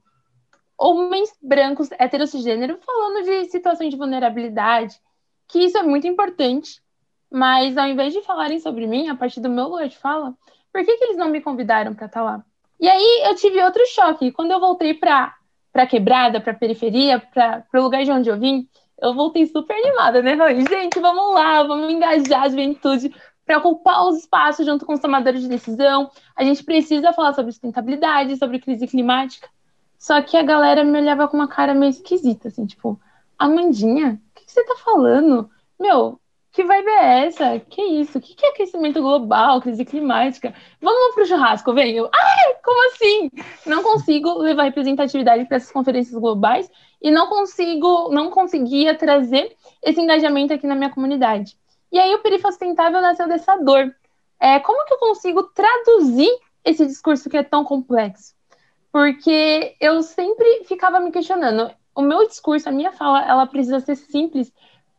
Homens 0.78 1.32
brancos, 1.42 1.90
heterossegênero, 1.92 2.80
falando 2.86 3.24
de 3.24 3.46
situações 3.46 3.90
de 3.90 3.98
vulnerabilidade, 3.98 5.00
que 5.48 5.60
isso 5.60 5.78
é 5.78 5.84
muito 5.84 6.08
importante, 6.08 6.82
mas 7.32 7.78
ao 7.78 7.88
invés 7.88 8.14
de 8.14 8.22
falarem 8.22 8.60
sobre 8.60 8.86
mim, 8.86 9.08
a 9.08 9.16
partir 9.16 9.40
do 9.40 9.50
meu 9.50 9.68
lugar 9.70 9.88
de 9.88 9.98
fala, 9.98 10.36
por 10.72 10.84
que, 10.84 10.98
que 10.98 11.04
eles 11.06 11.18
não 11.18 11.30
me 11.30 11.42
convidaram 11.42 11.94
para 11.94 12.08
estar 12.08 12.20
tá 12.20 12.26
lá? 12.26 12.46
E 12.80 12.90
aí 12.90 13.24
eu 13.26 13.36
tive 13.36 13.64
outro 13.64 13.82
choque. 13.88 14.32
Quando 14.32 14.52
eu 14.52 14.60
voltei 14.60 14.94
para 14.94 15.34
para 15.74 15.88
quebrada, 15.88 16.40
para 16.40 16.54
periferia, 16.54 17.20
para 17.20 17.66
o 17.74 17.82
lugar 17.82 18.06
de 18.06 18.12
onde 18.12 18.30
eu 18.30 18.40
vim, 18.40 18.70
eu 19.02 19.14
voltei 19.14 19.46
super 19.48 19.76
animada, 19.76 20.22
né? 20.22 20.38
Falei, 20.38 20.64
gente, 20.66 21.00
vamos 21.00 21.34
lá, 21.34 21.64
vamos 21.64 21.92
engajar 21.92 22.44
a 22.44 22.50
juventude 22.50 23.14
para 23.46 23.58
ocupar 23.58 24.06
os 24.06 24.20
espaços 24.20 24.66
junto 24.66 24.86
com 24.86 24.94
os 24.94 25.00
tomadores 25.00 25.42
de 25.42 25.50
decisão. 25.50 26.10
A 26.36 26.44
gente 26.44 26.64
precisa 26.64 27.12
falar 27.12 27.34
sobre 27.34 27.52
sustentabilidade, 27.52 28.38
sobre 28.38 28.60
crise 28.60 28.88
climática. 28.88 29.50
Só 29.98 30.22
que 30.22 30.38
a 30.38 30.44
galera 30.44 30.84
me 30.84 31.00
olhava 31.00 31.28
com 31.28 31.36
uma 31.36 31.48
cara 31.48 31.74
meio 31.74 31.90
esquisita, 31.90 32.50
assim, 32.50 32.66
tipo, 32.66 33.00
Amandinha, 33.38 34.22
o 34.32 34.40
que, 34.40 34.46
que 34.46 34.52
você 34.52 34.64
tá 34.64 34.76
falando? 34.84 35.50
Meu, 35.80 36.20
que 36.54 36.64
vibe 36.64 36.88
é 36.88 37.26
essa? 37.26 37.60
Que 37.60 37.82
isso? 37.82 38.20
O 38.20 38.22
que, 38.22 38.36
que 38.36 38.46
é 38.46 38.50
aquecimento 38.50 39.02
global, 39.02 39.60
crise 39.60 39.84
climática? 39.84 40.54
Vamos 40.80 41.16
pro 41.16 41.26
churrasco, 41.26 41.74
venho. 41.74 42.08
Ai, 42.14 42.54
como 42.64 42.90
assim? 42.90 43.32
Não 43.66 43.82
consigo 43.82 44.38
levar 44.38 44.66
representatividade 44.66 45.46
para 45.46 45.58
essas 45.58 45.72
conferências 45.72 46.16
globais 46.16 46.70
e 47.02 47.10
não 47.10 47.28
consigo, 47.28 48.10
não 48.14 48.30
conseguia 48.30 48.96
trazer 48.96 49.56
esse 49.82 50.00
engajamento 50.00 50.54
aqui 50.54 50.68
na 50.68 50.76
minha 50.76 50.92
comunidade. 50.92 51.58
E 51.92 51.98
aí 51.98 52.14
o 52.14 52.20
Perifa 52.20 52.52
Sustentável 52.52 53.02
nasceu 53.02 53.28
dessa 53.28 53.56
dor. 53.56 53.92
É, 54.40 54.60
como 54.60 54.86
que 54.86 54.94
eu 54.94 55.00
consigo 55.00 55.42
traduzir 55.56 56.30
esse 56.64 56.86
discurso 56.86 57.32
que 57.32 57.38
é 57.38 57.44
tão 57.44 57.64
complexo? 57.64 58.36
Porque 58.92 59.76
eu 59.82 60.04
sempre 60.04 60.66
ficava 60.66 61.00
me 61.00 61.12
questionando. 61.12 61.72
O 61.96 62.02
meu 62.04 62.28
discurso, 62.28 62.70
a 62.70 62.72
minha 62.72 62.92
fala, 62.92 63.26
ela 63.28 63.48
precisa 63.48 63.80
ser 63.80 63.96
simples 63.96 64.54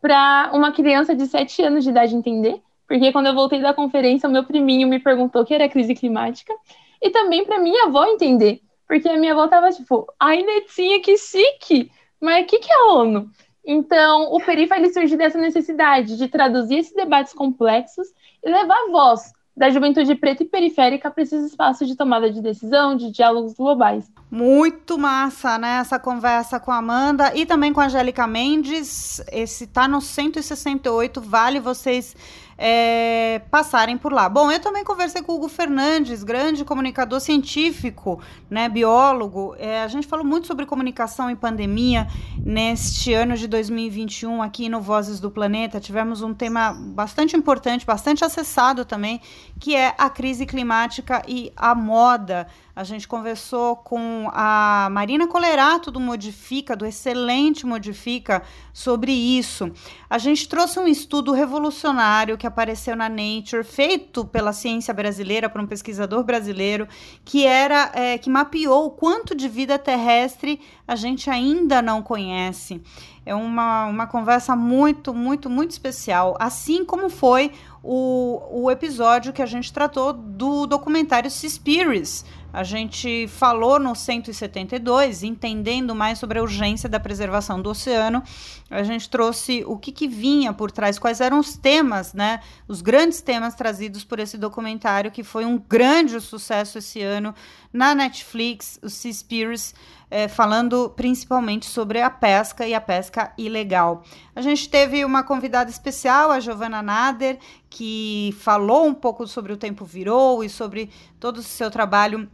para 0.05 0.51
uma 0.53 0.71
criança 0.71 1.15
de 1.15 1.25
7 1.25 1.63
anos 1.63 1.83
de 1.83 1.89
idade 1.89 2.15
entender, 2.15 2.61
porque 2.87 3.11
quando 3.11 3.25
eu 3.25 3.33
voltei 3.33 3.59
da 3.59 3.73
conferência, 3.73 4.29
o 4.29 4.31
meu 4.31 4.43
priminho 4.43 4.87
me 4.87 4.99
perguntou 4.99 5.41
o 5.41 5.45
que 5.45 5.51
era 5.51 5.67
crise 5.67 5.95
climática, 5.95 6.53
e 7.01 7.09
também 7.09 7.43
para 7.43 7.57
minha 7.57 7.85
avó 7.85 8.05
entender, 8.05 8.61
porque 8.87 9.09
a 9.09 9.17
minha 9.17 9.33
avó 9.33 9.47
tava 9.47 9.71
tipo, 9.71 10.05
ai, 10.19 10.43
Netinha, 10.43 11.01
que 11.01 11.17
chique! 11.17 11.91
Mas 12.21 12.43
o 12.43 12.47
que, 12.47 12.59
que 12.59 12.71
é 12.71 12.83
ONU? 12.83 13.31
Então, 13.65 14.31
o 14.31 14.39
Perifa 14.39 14.77
ele 14.77 14.93
surge 14.93 15.17
dessa 15.17 15.39
necessidade 15.39 16.19
de 16.19 16.27
traduzir 16.27 16.77
esses 16.77 16.93
debates 16.93 17.33
complexos 17.33 18.05
e 18.43 18.47
levar 18.47 18.91
voz 18.91 19.33
da 19.55 19.69
juventude 19.69 20.15
preta 20.15 20.43
e 20.43 20.45
periférica 20.45 21.09
para 21.09 21.23
esses 21.23 21.45
espaços 21.45 21.87
de 21.87 21.95
tomada 21.95 22.29
de 22.29 22.41
decisão, 22.41 22.95
de 22.95 23.09
diálogos 23.11 23.53
globais. 23.53 24.11
Muito 24.29 24.97
massa, 24.97 25.57
né? 25.57 25.77
Essa 25.79 25.97
conversa 25.97 26.59
com 26.59 26.71
a 26.71 26.77
Amanda 26.77 27.31
e 27.35 27.45
também 27.45 27.71
com 27.71 27.79
a 27.79 27.85
Angélica 27.85 28.27
Mendes. 28.27 29.23
Esse 29.31 29.67
tá 29.67 29.87
no 29.87 30.01
168, 30.01 31.21
vale 31.21 31.59
vocês 31.59 32.15
é, 32.57 33.41
passarem 33.51 33.97
por 33.97 34.13
lá. 34.13 34.29
Bom, 34.29 34.51
eu 34.51 34.59
também 34.59 34.83
conversei 34.83 35.21
com 35.21 35.33
o 35.33 35.35
Hugo 35.35 35.49
Fernandes, 35.49 36.23
grande 36.23 36.63
comunicador 36.63 37.19
científico, 37.19 38.21
né, 38.49 38.69
biólogo. 38.69 39.55
É, 39.57 39.81
a 39.81 39.87
gente 39.87 40.07
falou 40.07 40.25
muito 40.25 40.47
sobre 40.47 40.65
comunicação 40.65 41.29
e 41.29 41.35
pandemia 41.35 42.07
neste 42.37 43.13
ano 43.13 43.35
de 43.35 43.47
2021 43.47 44.41
aqui 44.41 44.69
no 44.69 44.79
Vozes 44.79 45.19
do 45.19 45.29
Planeta. 45.29 45.79
Tivemos 45.79 46.21
um 46.21 46.33
tema 46.33 46.73
bastante 46.73 47.35
importante, 47.35 47.85
bastante 47.85 48.23
acessado 48.23 48.85
também, 48.85 49.19
que 49.59 49.75
é 49.75 49.93
a 49.97 50.09
crise 50.09 50.45
climática 50.45 51.21
e 51.27 51.51
a 51.55 51.75
moda. 51.75 52.47
A 52.75 52.83
gente 52.83 53.07
conversou 53.07 53.77
com 53.77 54.29
a 54.33 54.89
Marina 54.91 55.27
Colerato 55.27 55.89
do 55.89 55.99
Modifica, 55.99 56.75
do 56.75 56.85
excelente 56.85 57.65
Modifica, 57.65 58.43
sobre 58.73 59.13
isso. 59.13 59.71
A 60.09 60.17
gente 60.17 60.49
trouxe 60.49 60.77
um 60.77 60.87
estudo 60.87 61.31
revolucionário 61.31 62.37
que 62.37 62.44
apareceu 62.45 62.95
na 62.95 63.09
Nature, 63.09 63.63
feito 63.63 64.25
pela 64.25 64.53
ciência 64.53 64.93
brasileira, 64.93 65.49
por 65.49 65.61
um 65.61 65.67
pesquisador 65.67 66.23
brasileiro, 66.23 66.87
que 67.23 67.45
era 67.45 67.91
é, 67.93 68.17
que 68.17 68.29
mapeou 68.29 68.87
o 68.87 68.91
quanto 68.91 69.35
de 69.35 69.47
vida 69.47 69.77
terrestre 69.77 70.59
a 70.87 70.95
gente 70.95 71.29
ainda 71.29 71.81
não 71.81 72.01
conhece. 72.01 72.81
É 73.25 73.33
uma, 73.33 73.87
uma 73.87 74.05
conversa 74.05 74.55
muito, 74.55 75.13
muito, 75.13 75.49
muito 75.49 75.71
especial. 75.71 76.37
Assim 76.39 76.85
como 76.85 77.09
foi 77.09 77.51
o, 77.81 78.63
o 78.63 78.71
episódio 78.71 79.33
que 79.33 79.41
a 79.41 79.45
gente 79.47 79.73
tratou 79.73 80.13
do 80.13 80.67
documentário 80.67 81.29
Seaspiracy, 81.31 82.23
a 82.55 82.63
gente 82.63 83.27
falou 83.27 83.77
no 83.77 83.93
172, 83.93 85.23
entendendo 85.23 85.93
mais 85.93 86.17
sobre 86.17 86.39
a 86.39 86.41
urgência 86.41 86.87
da 86.87 87.01
preservação 87.01 87.61
do 87.61 87.69
oceano. 87.69 88.23
A 88.69 88.81
gente 88.81 89.09
trouxe 89.09 89.65
o 89.67 89.77
que, 89.77 89.91
que 89.91 90.07
vinha 90.07 90.53
por 90.53 90.71
trás, 90.71 90.97
quais 90.97 91.19
eram 91.19 91.37
os 91.37 91.57
temas, 91.57 92.13
né? 92.13 92.39
Os 92.65 92.81
grandes 92.81 93.19
temas 93.19 93.55
trazidos 93.55 94.05
por 94.05 94.19
esse 94.19 94.37
documentário, 94.37 95.11
que 95.11 95.21
foi 95.21 95.43
um 95.43 95.57
grande 95.57 96.17
sucesso 96.21 96.77
esse 96.77 97.01
ano 97.01 97.35
na 97.73 97.93
Netflix, 97.93 98.79
o 98.81 98.89
Seaspiracy, 98.89 99.73
é, 100.09 100.29
falando 100.29 100.89
principalmente 100.91 101.65
sobre 101.65 101.99
a 101.99 102.09
pesca 102.09 102.65
e 102.65 102.73
a 102.73 102.79
pesca 102.79 103.33
ilegal. 103.37 104.01
A 104.33 104.39
gente 104.39 104.69
teve 104.69 105.03
uma 105.03 105.23
convidada 105.23 105.69
especial, 105.69 106.31
a 106.31 106.39
Giovanna 106.39 106.81
Nader, 106.81 107.37
que 107.69 108.33
falou 108.39 108.87
um 108.87 108.93
pouco 108.93 109.27
sobre 109.27 109.51
o 109.51 109.57
Tempo 109.57 109.83
Virou 109.83 110.41
e 110.41 110.47
sobre 110.47 110.89
todo 111.19 111.39
o 111.39 111.43
seu 111.43 111.69
trabalho 111.69 112.29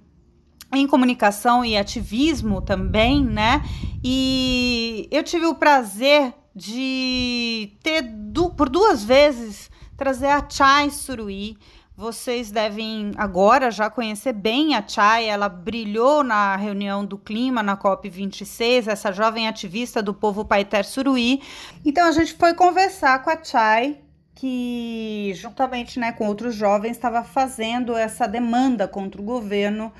em 0.74 0.88
comunicação 0.88 1.64
e 1.66 1.78
ativismo 1.78 2.62
também, 2.62 3.24
né? 3.24 3.62
E 4.04 5.08
eu 5.12 5.24
tive 5.24 5.46
o 5.46 5.56
prazer 5.56 6.34
de 6.56 7.74
ter 7.82 8.02
du 8.02 8.50
por 8.50 8.70
duas 8.70 9.04
vezes 9.04 9.70
trazer 9.98 10.28
a 10.28 10.46
Chai 10.50 10.90
Suruí. 10.90 11.58
Vocês 11.96 12.50
devem 12.50 13.12
agora 13.18 13.70
já 13.70 13.90
conhecer 13.90 14.34
bem 14.34 14.74
a 14.74 14.86
Chai, 14.86 15.26
ela 15.26 15.48
brilhou 15.48 16.24
na 16.24 16.56
reunião 16.56 17.06
do 17.06 17.18
clima 17.18 17.62
na 17.62 17.78
COP26, 17.78 18.88
essa 18.88 19.12
jovem 19.12 19.48
ativista 19.48 20.02
do 20.02 20.14
povo 20.14 20.44
Paiter 20.44 20.84
Suruí. 20.84 21.44
Então 21.86 22.08
a 22.08 22.12
gente 22.12 22.34
foi 22.34 22.56
conversar 22.56 23.22
com 23.22 23.30
a 23.30 23.44
Chai, 23.44 24.00
que 24.34 25.32
juntamente 25.36 26.00
né, 26.00 26.12
com 26.12 26.28
outros 26.28 26.56
jovens 26.56 26.94
estava 26.94 27.24
fazendo 27.24 27.96
essa 27.96 28.28
demanda 28.28 28.88
contra 28.88 29.22
o 29.22 29.24
governo 29.24 29.94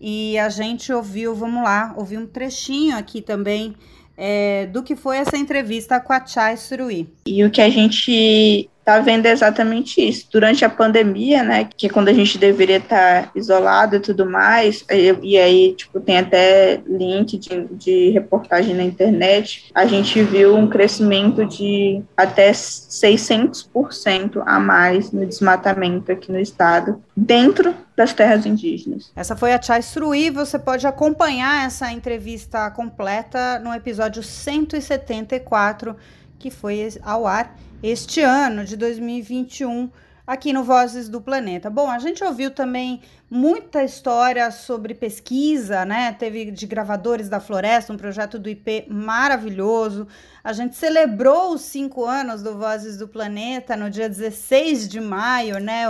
e 0.00 0.38
a 0.38 0.48
gente 0.48 0.92
ouviu, 0.92 1.34
vamos 1.34 1.62
lá, 1.62 1.94
ouviu 1.96 2.20
um 2.20 2.26
trechinho 2.26 2.96
aqui 2.96 3.20
também 3.20 3.74
é, 4.16 4.66
do 4.66 4.82
que 4.82 4.96
foi 4.96 5.16
essa 5.18 5.36
entrevista 5.36 6.00
com 6.00 6.12
a 6.12 6.24
Chai 6.24 6.56
Suruí. 6.56 7.08
E 7.26 7.44
o 7.44 7.50
que 7.50 7.60
a 7.60 7.70
gente 7.70 8.68
está 8.88 9.00
vendo 9.00 9.26
exatamente 9.26 10.00
isso. 10.00 10.26
Durante 10.32 10.64
a 10.64 10.70
pandemia, 10.70 11.42
né, 11.42 11.68
que 11.76 11.86
é 11.86 11.90
quando 11.90 12.08
a 12.08 12.12
gente 12.14 12.38
deveria 12.38 12.78
estar 12.78 13.24
tá 13.24 13.30
isolado 13.34 13.96
e 13.96 14.00
tudo 14.00 14.24
mais, 14.24 14.82
e, 14.90 15.14
e, 15.22 15.36
aí, 15.36 15.74
tipo, 15.74 16.00
tem 16.00 16.16
até 16.16 16.80
link 16.86 17.36
de, 17.36 17.66
de 17.72 18.08
reportagem 18.10 18.74
na 18.74 18.82
internet, 18.82 19.70
a 19.74 19.84
gente 19.84 20.22
viu 20.22 20.56
um 20.56 20.66
crescimento 20.66 21.44
de 21.44 22.02
até 22.16 22.50
600% 22.50 24.42
a 24.46 24.58
mais 24.58 25.12
no 25.12 25.26
desmatamento 25.26 26.10
aqui 26.10 26.32
no 26.32 26.40
estado, 26.40 27.02
dentro 27.14 27.74
das 27.94 28.14
terras 28.14 28.46
indígenas. 28.46 29.12
Essa 29.14 29.36
foi 29.36 29.52
a 29.52 29.60
Chai 29.60 29.82
Sruí. 29.82 30.30
Você 30.30 30.58
pode 30.58 30.86
acompanhar 30.86 31.66
essa 31.66 31.92
entrevista 31.92 32.70
completa 32.70 33.58
no 33.58 33.74
episódio 33.74 34.22
174, 34.22 35.94
que 36.38 36.50
foi 36.50 36.88
ao 37.02 37.26
ar 37.26 37.54
este 37.82 38.20
ano 38.20 38.64
de 38.64 38.76
2021 38.76 39.90
aqui 40.26 40.52
no 40.52 40.64
Vozes 40.64 41.08
do 41.08 41.20
Planeta. 41.20 41.70
Bom, 41.70 41.88
a 41.88 41.98
gente 41.98 42.22
ouviu 42.24 42.50
também 42.50 43.00
muita 43.30 43.84
história 43.84 44.50
sobre 44.50 44.92
pesquisa, 44.94 45.84
né? 45.84 46.12
Teve 46.12 46.50
de 46.50 46.66
gravadores 46.66 47.28
da 47.28 47.40
floresta, 47.40 47.92
um 47.92 47.96
projeto 47.96 48.38
do 48.38 48.48
IP 48.48 48.86
maravilhoso. 48.90 50.08
A 50.42 50.52
gente 50.52 50.74
celebrou 50.74 51.54
os 51.54 51.62
cinco 51.62 52.04
anos 52.04 52.42
do 52.42 52.58
Vozes 52.58 52.98
do 52.98 53.06
Planeta 53.06 53.76
no 53.76 53.88
dia 53.88 54.08
16 54.08 54.88
de 54.88 55.00
maio, 55.00 55.58
né? 55.60 55.84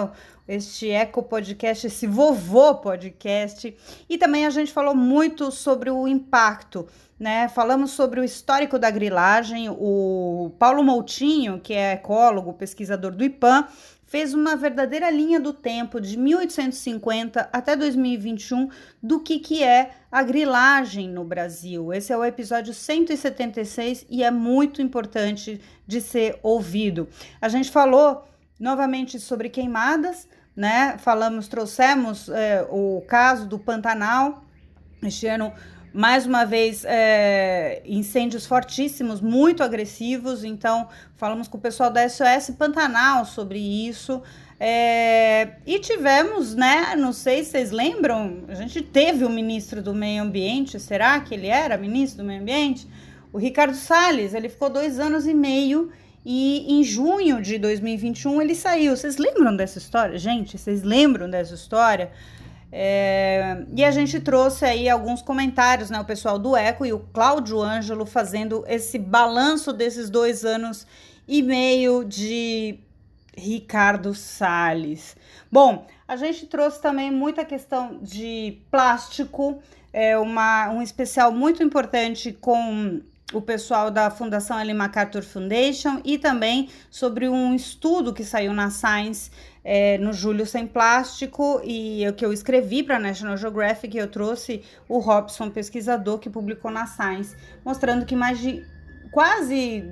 Este 0.48 0.88
Eco 0.88 1.22
Podcast, 1.22 1.86
esse 1.86 2.06
vovô 2.06 2.76
podcast. 2.76 3.76
E 4.08 4.16
também 4.16 4.46
a 4.46 4.50
gente 4.50 4.72
falou 4.72 4.94
muito 4.94 5.52
sobre 5.52 5.90
o 5.90 6.08
impacto, 6.08 6.88
né? 7.20 7.48
Falamos 7.48 7.90
sobre 7.90 8.18
o 8.18 8.24
histórico 8.24 8.78
da 8.78 8.90
grilagem. 8.90 9.68
O 9.68 10.50
Paulo 10.58 10.82
Moutinho, 10.82 11.60
que 11.60 11.74
é 11.74 11.92
ecólogo, 11.92 12.54
pesquisador 12.54 13.12
do 13.12 13.22
IPAM, 13.22 13.68
fez 14.08 14.32
uma 14.32 14.56
verdadeira 14.56 15.10
linha 15.10 15.38
do 15.38 15.52
tempo 15.52 16.00
de 16.00 16.16
1850 16.16 17.50
até 17.52 17.76
2021 17.76 18.70
do 19.02 19.20
que, 19.20 19.38
que 19.38 19.62
é 19.62 19.90
a 20.10 20.22
grilagem 20.22 21.10
no 21.10 21.24
Brasil. 21.24 21.92
Esse 21.92 22.10
é 22.10 22.16
o 22.16 22.24
episódio 22.24 22.72
176 22.72 24.06
e 24.08 24.24
é 24.24 24.30
muito 24.30 24.80
importante 24.80 25.60
de 25.86 26.00
ser 26.00 26.38
ouvido. 26.42 27.06
A 27.38 27.50
gente 27.50 27.70
falou 27.70 28.26
novamente 28.58 29.20
sobre 29.20 29.50
queimadas, 29.50 30.26
né? 30.58 30.96
Falamos, 30.98 31.46
trouxemos 31.46 32.28
é, 32.28 32.66
o 32.68 33.00
caso 33.06 33.46
do 33.46 33.60
Pantanal. 33.60 34.42
Este 35.00 35.28
ano, 35.28 35.52
mais 35.94 36.26
uma 36.26 36.44
vez, 36.44 36.84
é, 36.84 37.80
incêndios 37.86 38.44
fortíssimos, 38.44 39.20
muito 39.20 39.62
agressivos. 39.62 40.42
Então, 40.42 40.88
falamos 41.14 41.46
com 41.46 41.58
o 41.58 41.60
pessoal 41.60 41.92
da 41.92 42.08
SOS 42.08 42.50
Pantanal 42.58 43.24
sobre 43.24 43.60
isso. 43.60 44.20
É, 44.58 45.50
e 45.64 45.78
tivemos, 45.78 46.56
né? 46.56 46.96
Não 46.96 47.12
sei 47.12 47.44
se 47.44 47.52
vocês 47.52 47.70
lembram, 47.70 48.42
a 48.48 48.54
gente 48.54 48.82
teve 48.82 49.24
o 49.24 49.30
ministro 49.30 49.80
do 49.80 49.94
Meio 49.94 50.24
Ambiente, 50.24 50.80
será 50.80 51.20
que 51.20 51.34
ele 51.34 51.46
era 51.46 51.78
ministro 51.78 52.24
do 52.24 52.26
Meio 52.26 52.42
Ambiente? 52.42 52.88
O 53.32 53.38
Ricardo 53.38 53.76
Salles, 53.76 54.34
ele 54.34 54.48
ficou 54.48 54.68
dois 54.68 54.98
anos 54.98 55.24
e 55.24 55.34
meio 55.34 55.92
e 56.30 56.74
em 56.74 56.84
junho 56.84 57.40
de 57.40 57.56
2021 57.56 58.42
ele 58.42 58.54
saiu. 58.54 58.94
Vocês 58.94 59.16
lembram 59.16 59.56
dessa 59.56 59.78
história? 59.78 60.18
Gente, 60.18 60.58
vocês 60.58 60.82
lembram 60.82 61.30
dessa 61.30 61.54
história? 61.54 62.12
É, 62.70 63.64
e 63.74 63.82
a 63.82 63.90
gente 63.90 64.20
trouxe 64.20 64.66
aí 64.66 64.90
alguns 64.90 65.22
comentários, 65.22 65.88
né? 65.88 65.98
O 65.98 66.04
pessoal 66.04 66.38
do 66.38 66.54
Eco 66.54 66.84
e 66.84 66.92
o 66.92 66.98
Cláudio 66.98 67.62
Ângelo 67.62 68.04
fazendo 68.04 68.62
esse 68.68 68.98
balanço 68.98 69.72
desses 69.72 70.10
dois 70.10 70.44
anos 70.44 70.86
e 71.26 71.42
meio 71.42 72.04
de 72.04 72.78
Ricardo 73.34 74.12
Salles. 74.12 75.16
Bom, 75.50 75.86
a 76.06 76.14
gente 76.16 76.44
trouxe 76.44 76.82
também 76.82 77.10
muita 77.10 77.42
questão 77.42 78.00
de 78.02 78.58
plástico, 78.70 79.62
é 79.94 80.18
uma, 80.18 80.68
um 80.68 80.82
especial 80.82 81.32
muito 81.32 81.62
importante 81.62 82.32
com 82.32 83.00
o 83.32 83.42
pessoal 83.42 83.90
da 83.90 84.10
Fundação 84.10 84.58
Ellen 84.58 84.74
MacArthur 84.74 85.22
Foundation 85.22 86.00
e 86.04 86.16
também 86.16 86.70
sobre 86.90 87.28
um 87.28 87.54
estudo 87.54 88.14
que 88.14 88.24
saiu 88.24 88.54
na 88.54 88.70
Science 88.70 89.30
é, 89.62 89.98
no 89.98 90.14
Julho 90.14 90.46
Sem 90.46 90.66
Plástico 90.66 91.60
e 91.62 92.04
que 92.16 92.24
eu 92.24 92.32
escrevi 92.32 92.82
para 92.82 92.96
a 92.96 92.98
National 92.98 93.36
Geographic, 93.36 93.96
eu 93.96 94.08
trouxe 94.08 94.62
o 94.88 94.98
Robson, 94.98 95.50
pesquisador, 95.50 96.18
que 96.18 96.30
publicou 96.30 96.70
na 96.70 96.86
Science, 96.86 97.36
mostrando 97.62 98.06
que 98.06 98.16
mais 98.16 98.38
de 98.38 98.64
quase 99.10 99.84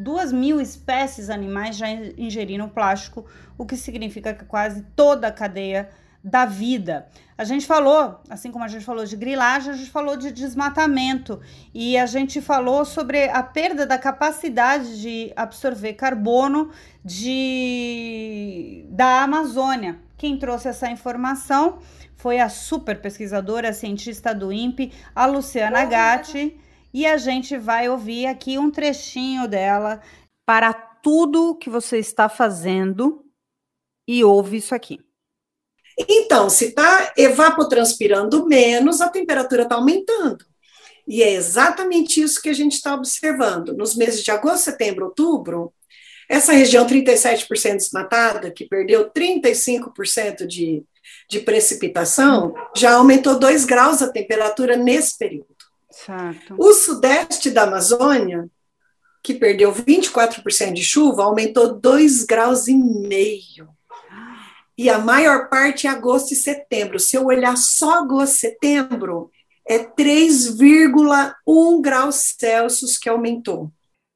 duas 0.00 0.32
mil 0.32 0.60
espécies 0.60 1.30
animais 1.30 1.76
já 1.76 1.88
ingeriram 1.88 2.68
plástico, 2.68 3.24
o 3.56 3.64
que 3.64 3.76
significa 3.76 4.34
que 4.34 4.44
quase 4.44 4.82
toda 4.96 5.28
a 5.28 5.32
cadeia 5.32 5.88
da 6.22 6.44
vida. 6.44 7.08
A 7.36 7.44
gente 7.44 7.66
falou, 7.66 8.20
assim 8.28 8.50
como 8.50 8.64
a 8.64 8.68
gente 8.68 8.84
falou 8.84 9.04
de 9.04 9.16
grilagem, 9.16 9.72
a 9.72 9.76
gente 9.76 9.90
falou 9.90 10.16
de 10.16 10.32
desmatamento 10.32 11.40
e 11.72 11.96
a 11.96 12.04
gente 12.04 12.40
falou 12.40 12.84
sobre 12.84 13.28
a 13.28 13.42
perda 13.42 13.86
da 13.86 13.96
capacidade 13.96 15.00
de 15.00 15.32
absorver 15.36 15.94
carbono 15.94 16.70
de, 17.04 18.84
da 18.90 19.22
Amazônia. 19.22 20.00
Quem 20.16 20.36
trouxe 20.36 20.68
essa 20.68 20.90
informação 20.90 21.78
foi 22.16 22.40
a 22.40 22.48
super 22.48 23.00
pesquisadora, 23.00 23.68
a 23.68 23.72
cientista 23.72 24.34
do 24.34 24.52
INPE, 24.52 24.92
a 25.14 25.24
Luciana 25.24 25.84
Gatti, 25.84 26.58
e 26.92 27.06
a 27.06 27.16
gente 27.16 27.56
vai 27.56 27.88
ouvir 27.88 28.26
aqui 28.26 28.58
um 28.58 28.70
trechinho 28.70 29.46
dela 29.46 30.00
para 30.44 30.72
tudo 30.72 31.54
que 31.54 31.70
você 31.70 31.98
está 31.98 32.28
fazendo 32.28 33.24
e 34.08 34.24
ouve 34.24 34.56
isso 34.56 34.74
aqui. 34.74 35.07
Então, 35.98 36.48
se 36.48 36.66
está 36.66 37.12
evapotranspirando 37.16 38.46
menos, 38.46 39.00
a 39.00 39.08
temperatura 39.08 39.62
está 39.62 39.74
aumentando. 39.74 40.44
E 41.06 41.22
é 41.22 41.32
exatamente 41.32 42.20
isso 42.20 42.40
que 42.40 42.50
a 42.50 42.52
gente 42.52 42.74
está 42.74 42.94
observando. 42.94 43.74
Nos 43.74 43.96
meses 43.96 44.22
de 44.22 44.30
agosto, 44.30 44.64
setembro, 44.64 45.06
outubro, 45.06 45.72
essa 46.28 46.52
região 46.52 46.86
37% 46.86 47.76
desmatada, 47.76 48.50
que 48.50 48.68
perdeu 48.68 49.10
35% 49.10 50.46
de, 50.46 50.84
de 51.28 51.40
precipitação, 51.40 52.54
já 52.76 52.92
aumentou 52.92 53.38
2 53.38 53.64
graus 53.64 54.02
a 54.02 54.12
temperatura 54.12 54.76
nesse 54.76 55.16
período. 55.16 55.46
Certo. 55.90 56.54
O 56.58 56.74
sudeste 56.74 57.50
da 57.50 57.62
Amazônia, 57.62 58.46
que 59.22 59.34
perdeu 59.34 59.72
24% 59.72 60.74
de 60.74 60.84
chuva, 60.84 61.24
aumentou 61.24 61.74
2 61.74 62.24
graus 62.24 62.68
e 62.68 62.74
meio 62.74 63.77
e 64.78 64.88
a 64.88 64.96
maior 64.96 65.48
parte 65.48 65.88
é 65.88 65.90
agosto 65.90 66.32
e 66.32 66.36
setembro. 66.36 67.00
Se 67.00 67.16
eu 67.16 67.26
olhar 67.26 67.56
só 67.56 67.98
agosto 67.98 68.34
e 68.34 68.38
setembro, 68.38 69.28
é 69.66 69.80
3,1 69.80 71.80
graus 71.80 72.36
Celsius 72.38 72.96
que 72.96 73.08
aumentou. 73.08 73.72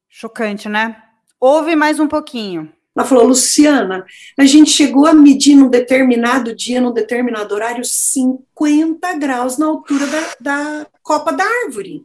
Chocante, 0.08 0.68
né? 0.68 1.02
Ouve 1.40 1.74
mais 1.74 1.98
um 1.98 2.06
pouquinho. 2.06 2.72
Ela 2.94 3.06
falou, 3.06 3.26
Luciana, 3.26 4.06
a 4.38 4.44
gente 4.44 4.70
chegou 4.70 5.06
a 5.06 5.12
medir 5.12 5.56
num 5.56 5.68
determinado 5.68 6.54
dia, 6.54 6.80
num 6.80 6.92
determinado 6.92 7.52
horário, 7.54 7.84
50 7.84 9.14
graus 9.14 9.58
na 9.58 9.66
altura 9.66 10.06
da, 10.06 10.20
da 10.40 10.86
copa 11.02 11.32
da 11.32 11.44
árvore. 11.64 12.04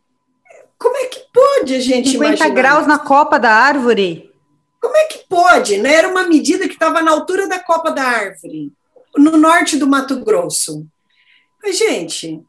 Como 0.80 0.98
é 0.98 1.06
que 1.06 1.20
pode 1.32 1.76
a 1.76 1.80
gente 1.80 2.10
50 2.10 2.16
imaginar? 2.16 2.48
50 2.48 2.50
graus 2.50 2.88
na 2.88 2.98
copa 2.98 3.38
da 3.38 3.52
árvore? 3.52 4.27
Como 4.82 4.96
é 4.96 5.06
que 5.06 5.26
pode? 5.28 5.78
Né? 5.78 5.94
Era 5.94 6.08
uma 6.08 6.24
medida 6.28 6.68
que 6.68 6.74
estava 6.74 7.02
na 7.02 7.12
altura 7.12 7.48
da 7.48 7.60
copa 7.60 7.92
da 7.92 8.04
árvore, 8.04 8.72
no 9.16 9.38
norte 9.38 9.78
do 9.78 9.88
Mato 9.88 10.24
Grosso. 10.24 10.86
Mas, 11.62 11.78
gente, 11.78 12.42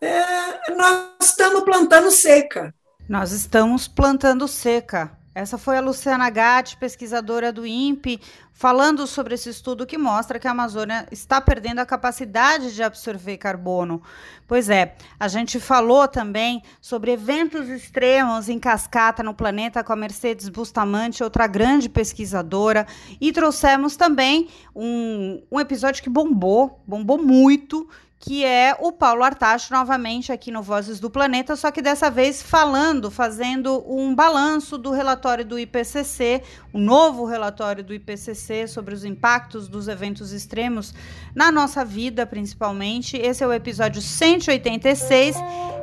é, 0.00 0.72
nós 0.74 1.10
estamos 1.22 1.62
plantando 1.64 2.10
seca. 2.10 2.74
Nós 3.08 3.32
estamos 3.32 3.86
plantando 3.86 4.48
seca. 4.48 5.16
Essa 5.36 5.58
foi 5.58 5.76
a 5.76 5.82
Luciana 5.82 6.30
Gatti, 6.30 6.78
pesquisadora 6.78 7.52
do 7.52 7.66
INPE, 7.66 8.18
falando 8.54 9.06
sobre 9.06 9.34
esse 9.34 9.50
estudo 9.50 9.84
que 9.84 9.98
mostra 9.98 10.38
que 10.38 10.48
a 10.48 10.52
Amazônia 10.52 11.06
está 11.12 11.42
perdendo 11.42 11.80
a 11.80 11.84
capacidade 11.84 12.74
de 12.74 12.82
absorver 12.82 13.36
carbono. 13.36 14.00
Pois 14.48 14.70
é, 14.70 14.96
a 15.20 15.28
gente 15.28 15.60
falou 15.60 16.08
também 16.08 16.62
sobre 16.80 17.12
eventos 17.12 17.68
extremos 17.68 18.48
em 18.48 18.58
cascata 18.58 19.22
no 19.22 19.34
planeta 19.34 19.84
com 19.84 19.92
a 19.92 19.96
Mercedes 19.96 20.48
Bustamante, 20.48 21.22
outra 21.22 21.46
grande 21.46 21.90
pesquisadora, 21.90 22.86
e 23.20 23.30
trouxemos 23.30 23.94
também 23.94 24.48
um, 24.74 25.42
um 25.52 25.60
episódio 25.60 26.02
que 26.02 26.08
bombou, 26.08 26.82
bombou 26.86 27.22
muito, 27.22 27.86
que 28.18 28.44
é 28.44 28.74
o 28.80 28.90
Paulo 28.92 29.22
Artacho 29.22 29.72
novamente 29.72 30.32
aqui 30.32 30.50
no 30.50 30.62
Vozes 30.62 30.98
do 30.98 31.10
Planeta, 31.10 31.54
só 31.54 31.70
que 31.70 31.82
dessa 31.82 32.10
vez 32.10 32.42
falando, 32.42 33.10
fazendo 33.10 33.84
um 33.86 34.14
balanço 34.14 34.78
do 34.78 34.90
relatório 34.90 35.44
do 35.44 35.58
IPCC, 35.58 36.42
o 36.72 36.78
novo 36.78 37.24
relatório 37.26 37.84
do 37.84 37.92
IPCC 37.92 38.66
sobre 38.66 38.94
os 38.94 39.04
impactos 39.04 39.68
dos 39.68 39.86
eventos 39.86 40.32
extremos 40.32 40.94
na 41.34 41.52
nossa 41.52 41.84
vida, 41.84 42.26
principalmente. 42.26 43.16
Esse 43.16 43.44
é 43.44 43.46
o 43.46 43.52
episódio 43.52 44.00
186 44.00 45.36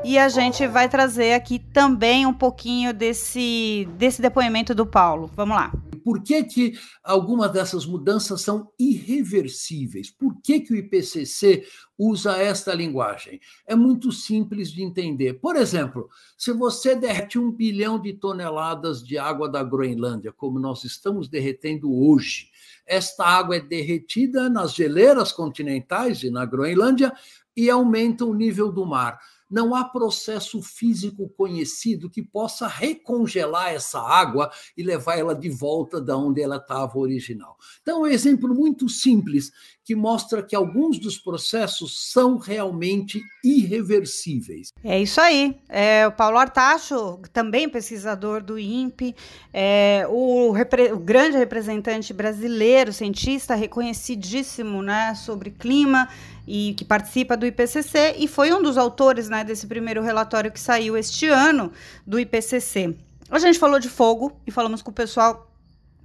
e 0.04 0.18
a 0.18 0.28
gente 0.28 0.66
vai 0.68 0.90
trazer 0.90 1.34
aqui 1.34 1.60
também 1.60 2.26
um 2.26 2.34
pouquinho 2.34 2.94
desse 2.94 3.88
desse 3.98 4.22
depoimento 4.22 4.74
do 4.74 4.86
Paulo. 4.86 5.30
Vamos 5.36 5.56
lá. 5.56 5.72
Por 6.04 6.22
que, 6.22 6.44
que 6.44 6.74
algumas 7.04 7.52
dessas 7.52 7.86
mudanças 7.86 8.42
são 8.42 8.72
irreversíveis? 8.78 10.12
Por 10.12 10.42
que, 10.42 10.60
que 10.60 10.74
o 10.74 10.76
IPCC 10.76 11.66
usa 11.98 12.38
esta 12.38 12.74
linguagem? 12.74 13.40
É 13.66 13.76
muito 13.76 14.12
simples 14.12 14.72
de 14.72 14.84
entender. 14.84 15.36
Por 15.36 15.56
exemplo, 15.56 16.10
se 16.38 16.52
você 16.52 16.96
derrete 16.96 17.40
um 17.40 17.52
bilhão 17.52 18.00
de 18.00 18.14
toneladas 18.14 19.04
de 19.04 19.18
água 19.18 19.50
da 19.50 19.64
Groenlândia, 19.64 20.32
como 20.32 20.60
nós 20.60 20.84
estamos 20.84 21.28
derretendo 21.28 21.94
hoje, 21.94 22.50
esta 22.86 23.26
água 23.26 23.56
é 23.56 23.62
derretida 23.62 24.50
nas 24.50 24.74
geleiras 24.74 25.32
continentais 25.32 26.24
e 26.24 26.30
na 26.30 26.46
Groenlândia 26.46 27.14
e 27.56 27.70
aumenta 27.70 28.26
o 28.26 28.34
nível 28.34 28.72
do 28.72 28.86
mar 28.86 29.20
não 29.54 29.76
há 29.76 29.86
processo 29.86 30.64
físico 30.64 31.30
conhecido 31.38 32.10
que 32.10 32.24
possa 32.24 32.66
recongelar 32.66 33.72
essa 33.72 34.00
água 34.00 34.52
e 34.76 34.82
levar 34.82 35.20
ela 35.20 35.36
de 35.36 35.48
volta 35.48 36.02
da 36.02 36.18
onde 36.18 36.42
ela 36.42 36.56
estava 36.56 36.98
original. 36.98 37.56
Então, 37.80 38.04
é 38.04 38.10
um 38.10 38.12
exemplo 38.12 38.52
muito 38.52 38.90
simples 38.90 39.52
que 39.86 39.96
mostra 39.96 40.42
que 40.42 40.56
alguns 40.56 40.98
dos 40.98 41.20
processos 41.20 42.12
são 42.12 42.38
realmente 42.38 43.22
irreversíveis. 43.44 44.70
É 44.84 45.00
isso 45.00 45.22
aí. 45.22 45.60
É, 45.70 46.08
o 46.08 46.12
Paulo 46.12 46.38
Artacho, 46.38 47.20
também 47.32 47.70
pesquisador 47.70 48.42
do 48.42 48.58
INPE, 48.58 49.14
é, 49.54 50.08
o, 50.10 50.52
o, 50.52 51.00
grande 51.00 51.38
representante 51.38 52.14
brasileiro, 52.14 52.94
cientista 52.94 53.54
reconhecidíssimo 53.54 54.82
né, 54.82 55.14
sobre 55.16 55.52
clima 55.52 56.10
e 56.48 56.74
que 56.76 56.84
participa 56.84 57.38
do 57.38 57.46
IPCC 57.46 58.16
e 58.18 58.28
foi 58.28 58.54
um 58.54 58.62
dos 58.62 58.78
autores 58.78 59.30
né, 59.30 59.44
desse 59.44 59.68
primeiro 59.68 60.02
relatório 60.02 60.52
que 60.52 60.60
saiu 60.60 60.98
este 60.98 61.28
ano 61.28 61.72
do 62.06 62.20
IPCC. 62.20 62.96
A 63.30 63.40
gente 63.40 63.58
falou 63.58 63.80
de 63.80 63.90
fogo 63.90 64.40
e 64.46 64.52
falamos 64.52 64.82
com 64.82 64.92
o 64.92 64.94
pessoal 64.94 65.50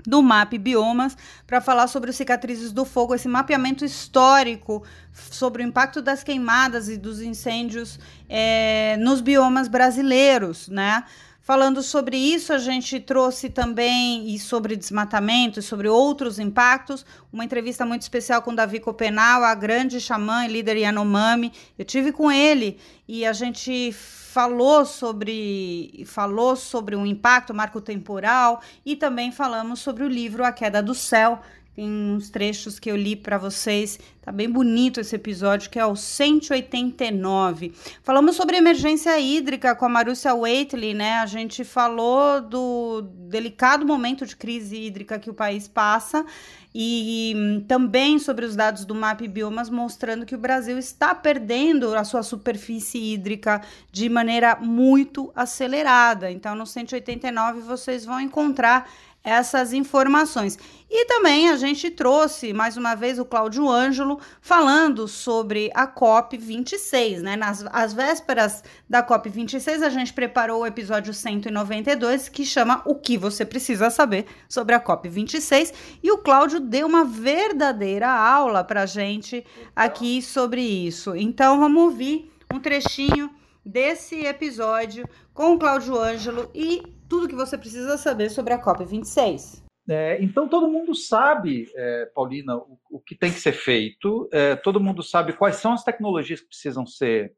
do 0.07 0.23
MAP 0.23 0.55
Biomas 0.55 1.17
para 1.47 1.61
falar 1.61 1.87
sobre 1.89 2.11
os 2.11 2.17
cicatrizes 2.17 2.73
do 2.73 2.85
fogo, 2.85 3.15
esse 3.15 3.29
mapeamento 3.29 3.85
histórico 3.85 4.83
sobre 5.13 5.63
o 5.63 5.67
impacto 5.67 6.01
das 6.01 6.23
queimadas 6.23 6.89
e 6.89 6.97
dos 6.97 7.21
incêndios 7.21 7.99
é, 8.29 8.97
nos 8.99 9.21
biomas 9.21 9.69
brasileiros, 9.69 10.69
né? 10.69 11.05
Falando 11.49 11.83
sobre 11.83 12.19
isso, 12.19 12.53
a 12.53 12.59
gente 12.59 13.01
trouxe 13.01 13.49
também, 13.49 14.29
e 14.29 14.39
sobre 14.39 14.77
desmatamento, 14.77 15.61
e 15.61 15.63
sobre 15.63 15.89
outros 15.89 16.39
impactos, 16.39 17.07
uma 17.33 17.43
entrevista 17.43 17.87
muito 17.87 18.03
especial 18.03 18.43
com 18.43 18.55
Davi 18.55 18.79
Copenal, 18.79 19.43
a 19.43 19.55
grande 19.55 19.99
xamã 19.99 20.45
e 20.45 20.49
líder 20.49 20.77
Yanomami. 20.77 21.51
Eu 21.79 21.87
tive 21.87 22.13
com 22.13 22.31
ele 22.31 22.79
e 23.09 23.25
a 23.25 23.33
gente 23.33 23.91
falou 23.95 24.85
sobre 24.85 26.05
falou 26.07 26.55
sobre 26.55 26.95
o 26.95 27.07
impacto 27.07 27.55
marco 27.55 27.81
temporal 27.81 28.61
e 28.85 28.95
também 28.95 29.33
falamos 29.33 29.81
sobre 29.81 30.05
o 30.05 30.09
livro 30.09 30.45
A 30.45 30.53
Queda 30.53 30.83
do 30.83 30.95
Céu, 30.95 31.41
tem 31.79 31.89
uns 31.89 32.29
trechos 32.29 32.81
que 32.81 32.91
eu 32.91 32.97
li 32.97 33.15
para 33.15 33.39
vocês. 33.39 34.01
Tá 34.21 34.33
bem 34.33 34.51
bonito 34.51 34.99
esse 34.99 35.15
episódio, 35.15 35.71
que 35.71 35.79
é 35.79 35.87
o 35.87 35.95
189. 35.95 37.73
Falamos 38.03 38.35
sobre 38.35 38.57
emergência 38.57 39.17
hídrica 39.17 39.77
com 39.77 39.85
a 39.85 39.89
Marúcia 39.89 40.35
Waitley, 40.35 40.93
né? 40.93 41.19
A 41.19 41.27
gente 41.27 41.63
falou 41.63 42.41
do 42.41 43.03
delicado 43.03 43.87
momento 43.87 44.27
de 44.27 44.35
crise 44.35 44.77
hídrica 44.77 45.21
que 45.21 45.31
o 45.31 45.35
país 45.35 45.69
passa 45.69 46.27
e 46.75 47.33
hum, 47.37 47.65
também 47.67 48.19
sobre 48.19 48.45
os 48.45 48.57
dados 48.57 48.85
do 48.85 48.93
MAP 48.93 49.29
Biomas 49.29 49.71
mostrando 49.71 50.27
que 50.27 50.35
o 50.35 50.39
Brasil 50.39 50.79
está 50.79 51.15
perdendo 51.15 51.95
a 51.95 52.03
sua 52.03 52.25
superfície 52.25 53.13
hídrica 53.15 53.63
de 53.93 54.09
maneira 54.09 54.57
muito 54.57 55.31
acelerada. 55.33 56.29
Então, 56.29 56.57
no 56.57 56.67
189 56.67 57.61
vocês 57.61 58.05
vão 58.05 58.21
encontrar 58.21 58.91
essas 59.23 59.73
informações. 59.73 60.59
E 60.91 61.05
também 61.05 61.51
a 61.51 61.57
gente 61.57 61.91
trouxe 61.91 62.53
mais 62.53 62.77
uma 62.77 62.95
vez 62.95 63.19
o 63.19 63.25
Cláudio 63.25 63.69
Ângelo 63.69 64.19
falando 64.41 65.07
sobre 65.07 65.71
a 65.75 65.87
COP 65.87 66.37
26, 66.39 67.23
né? 67.23 67.37
Nas 67.37 67.65
as 67.71 67.93
vésperas 67.93 68.65
da 68.89 69.03
COP 69.03 69.29
26, 69.29 69.83
a 69.83 69.91
gente 69.91 70.13
preparou 70.13 70.63
o 70.63 70.67
episódio 70.67 71.13
192 71.13 72.29
que 72.29 72.45
chama 72.45 72.81
O 72.87 72.95
que 72.95 73.19
você 73.19 73.45
precisa 73.45 73.91
saber 73.91 74.27
sobre 74.49 74.75
a 74.75 74.81
COP 74.81 75.09
26 75.09 75.75
e 76.03 76.11
o 76.11 76.19
Cláudio 76.19 76.61
deu 76.61 76.87
uma 76.87 77.05
verdadeira 77.05 78.09
aula 78.09 78.65
pra 78.65 78.87
gente 78.87 79.45
aqui 79.77 80.23
sobre 80.23 80.63
isso. 80.63 81.15
Então 81.15 81.61
vamos 81.61 81.83
ouvir 81.83 82.33
um 82.53 82.59
trechinho 82.59 83.31
desse 83.65 84.25
episódio 84.25 85.07
com 85.35 85.53
o 85.53 85.59
Cláudio 85.59 86.01
Ângelo 86.01 86.51
e 86.55 86.83
tudo 87.09 87.29
que 87.29 87.35
você 87.35 87.57
precisa 87.57 87.97
saber 87.97 88.31
sobre 88.31 88.53
a 88.53 88.63
COP26. 88.63 89.63
É, 89.89 90.23
então 90.23 90.47
todo 90.47 90.69
mundo 90.69 90.95
sabe, 90.95 91.71
é, 91.75 92.07
Paulina, 92.15 92.57
o, 92.57 92.79
o, 92.91 93.01
que 93.01 93.15
tem 93.15 93.33
que 93.33 93.41
ser 93.41 93.53
feito, 93.53 94.29
é, 94.31 94.55
todo 94.55 94.81
mundo 94.81 95.03
sabe 95.03 95.33
quais 95.33 95.57
são 95.57 95.73
as 95.73 95.83
tecnologias 95.83 96.41
que 96.41 96.49
precisam 96.49 96.87
ser 96.87 97.35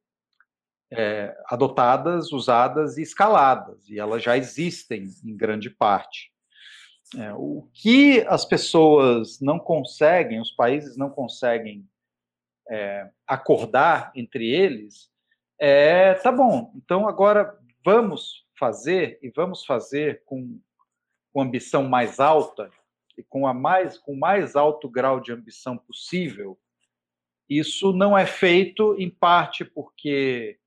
é, 0.91 1.33
adotadas, 1.47 2.33
usadas 2.33 2.99
e 2.99 3.03
escaladas, 3.03 3.89
e 3.89 4.01
elas 4.01 4.21
já 4.21 4.37
existem 4.37 5.07
em 5.25 5.37
grande 5.37 5.71
parte. 5.71 6.33
É, 7.17 7.33
o 7.35 7.69
que 7.73 8.25
as 8.27 8.45
pessoas 8.45 9.41
não 9.41 9.61
conseguem, 9.61 10.41
os 10.41 10.51
países 10.51 10.97
não 10.97 11.09
conseguem 11.09 11.89
é, 12.69 13.09
acordar 13.29 14.11
entre 14.17 14.51
eles, 14.51 15.09
é 15.61 16.15
tá 16.15 16.33
bom, 16.33 16.73
então 16.75 17.07
agora 17.07 17.57
vamos 17.85 18.45
fazer 18.61 19.19
e 19.23 19.31
vamos 19.31 19.65
fazer 19.65 20.23
com, 20.27 20.61
com 21.33 21.41
ambição 21.41 21.89
mais 21.89 22.21
alta 22.21 22.71
e 23.17 23.23
com 23.23 23.47
a 23.47 23.55
mais 23.55 23.97
com 23.97 24.13
o 24.13 24.21
mais 24.21 24.55
alto 24.55 24.87
grau 24.87 25.19
de 25.19 25.33
ambição 25.33 25.79
possível. 25.79 26.61
Isso 27.49 27.93
não 27.95 28.17
é 28.17 28.27
feito 28.27 28.95
em 28.99 29.09
parte 29.09 29.65
porque 29.65 30.59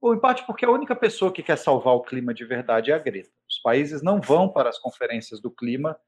ou 0.00 0.14
em 0.14 0.20
parte 0.20 0.46
porque 0.46 0.64
a 0.64 0.70
única 0.70 0.94
pessoa 0.94 1.32
que 1.32 1.42
quer 1.42 1.58
salvar 1.58 1.94
o 1.94 2.02
clima 2.02 2.32
de 2.32 2.44
verdade 2.44 2.92
é 2.92 2.94
a 2.94 2.98
Greta. 2.98 3.30
Os 3.48 3.58
países 3.58 4.00
não 4.02 4.20
vão 4.20 4.48
para 4.48 4.68
as 4.68 4.78
conferências 4.78 5.40
do 5.40 5.50
clima 5.50 5.98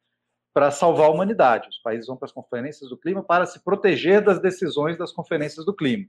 para 0.54 0.70
salvar 0.70 1.06
a 1.06 1.10
humanidade. 1.10 1.68
Os 1.68 1.78
países 1.78 2.06
vão 2.06 2.16
para 2.16 2.26
as 2.26 2.32
conferências 2.32 2.88
do 2.88 2.96
clima 2.96 3.22
para 3.22 3.46
se 3.46 3.62
proteger 3.64 4.22
das 4.22 4.38
decisões 4.38 4.96
das 4.96 5.12
conferências 5.12 5.66
do 5.66 5.74
clima. 5.74 6.06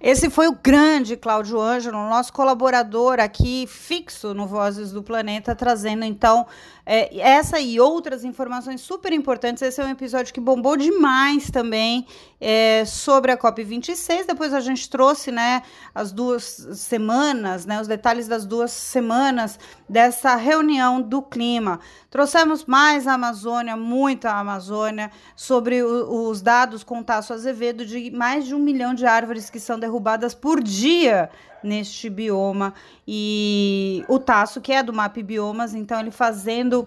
Esse 0.00 0.30
foi 0.30 0.46
o 0.46 0.52
grande 0.52 1.16
Cláudio 1.16 1.60
Ângelo, 1.60 1.96
nosso 2.08 2.32
colaborador 2.32 3.18
aqui 3.18 3.66
fixo 3.66 4.34
no 4.34 4.46
Vozes 4.46 4.92
do 4.92 5.02
Planeta, 5.02 5.54
trazendo 5.54 6.04
então 6.04 6.46
é, 6.84 7.18
essa 7.18 7.58
e 7.58 7.80
outras 7.80 8.24
informações 8.24 8.80
super 8.80 9.12
importantes. 9.12 9.60
Esse 9.60 9.80
é 9.80 9.84
um 9.84 9.90
episódio 9.90 10.32
que 10.32 10.40
bombou 10.40 10.76
demais 10.76 11.50
também 11.50 12.06
é, 12.40 12.84
sobre 12.84 13.32
a 13.32 13.36
COP26. 13.36 14.26
Depois 14.26 14.54
a 14.54 14.60
gente 14.60 14.88
trouxe 14.88 15.32
né, 15.32 15.62
as 15.92 16.12
duas 16.12 16.44
semanas, 16.74 17.66
né, 17.66 17.80
os 17.80 17.88
detalhes 17.88 18.28
das 18.28 18.46
duas 18.46 18.70
semanas 18.70 19.58
dessa 19.88 20.36
reunião 20.36 21.02
do 21.02 21.20
clima. 21.20 21.80
Trouxemos 22.08 22.64
mais 22.64 23.06
a 23.06 23.14
Amazônia, 23.14 23.76
muita 23.76 24.30
Amazônia, 24.30 25.10
sobre 25.34 25.82
o, 25.82 26.28
os 26.28 26.40
dados 26.40 26.84
com 26.84 27.02
Tasso 27.02 27.32
Azevedo 27.32 27.84
de 27.84 28.12
mais 28.12 28.46
de 28.46 28.54
um 28.54 28.58
milhão 28.58 28.94
de 28.94 29.04
árvores 29.04 29.50
que 29.56 29.60
são 29.60 29.78
derrubadas 29.78 30.34
por 30.34 30.62
dia 30.62 31.30
neste 31.62 32.10
bioma. 32.10 32.74
E 33.08 34.04
o 34.06 34.18
Tasso, 34.18 34.60
que 34.60 34.70
é 34.70 34.82
do 34.82 34.92
MAP 34.92 35.22
Biomas, 35.22 35.72
então 35.72 35.98
ele 35.98 36.10
fazendo 36.10 36.86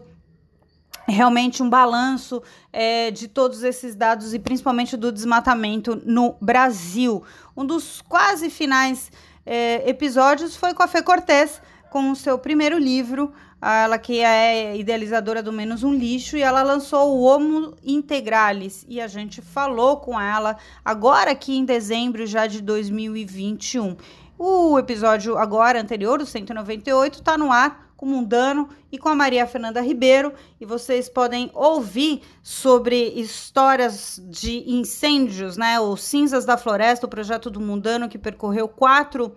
realmente 1.07 1.63
um 1.63 1.69
balanço 1.69 2.43
é, 2.71 3.09
de 3.09 3.27
todos 3.27 3.63
esses 3.63 3.95
dados 3.95 4.35
e 4.35 4.39
principalmente 4.39 4.95
do 4.95 5.11
desmatamento 5.11 5.99
no 6.05 6.35
Brasil. 6.39 7.23
Um 7.57 7.65
dos 7.65 8.01
quase 8.01 8.51
finais 8.51 9.11
é, 9.43 9.89
episódios 9.89 10.55
foi 10.55 10.75
com 10.75 10.83
a 10.83 10.87
Fê 10.87 11.01
Cortez, 11.01 11.59
com 11.89 12.11
o 12.11 12.15
seu 12.15 12.37
primeiro 12.37 12.77
livro, 12.77 13.31
ela 13.61 13.97
que 13.97 14.19
é 14.19 14.77
idealizadora 14.77 15.43
do 15.43 15.51
Menos 15.51 15.83
um 15.83 15.93
Lixo, 15.93 16.37
e 16.37 16.41
ela 16.41 16.63
lançou 16.63 17.17
o 17.17 17.21
Homo 17.21 17.75
Integralis, 17.83 18.85
e 18.87 19.01
a 19.01 19.07
gente 19.07 19.41
falou 19.41 19.97
com 19.97 20.19
ela 20.19 20.57
agora 20.83 21.31
aqui 21.31 21.57
em 21.57 21.65
dezembro 21.65 22.25
já 22.25 22.47
de 22.47 22.61
2021. 22.61 23.97
O 24.37 24.79
episódio 24.79 25.37
agora 25.37 25.81
anterior, 25.81 26.21
o 26.21 26.25
198, 26.25 27.19
está 27.19 27.37
no 27.37 27.51
ar 27.51 27.89
com 27.97 28.05
o 28.05 28.09
Mundano 28.09 28.69
e 28.89 28.97
com 28.97 29.09
a 29.09 29.15
Maria 29.15 29.45
Fernanda 29.45 29.81
Ribeiro, 29.81 30.31
e 30.61 30.65
vocês 30.65 31.09
podem 31.09 31.51
ouvir 31.53 32.21
sobre 32.41 33.09
histórias 33.09 34.21
de 34.29 34.63
incêndios, 34.71 35.57
né? 35.57 35.77
Os 35.81 36.01
Cinzas 36.03 36.45
da 36.45 36.55
Floresta, 36.55 37.05
o 37.05 37.09
projeto 37.09 37.49
do 37.49 37.59
Mundano 37.59 38.07
que 38.07 38.17
percorreu 38.17 38.69
quatro 38.69 39.35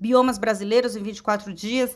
biomas 0.00 0.38
brasileiros 0.38 0.96
em 0.96 1.02
24 1.02 1.52
dias, 1.52 1.94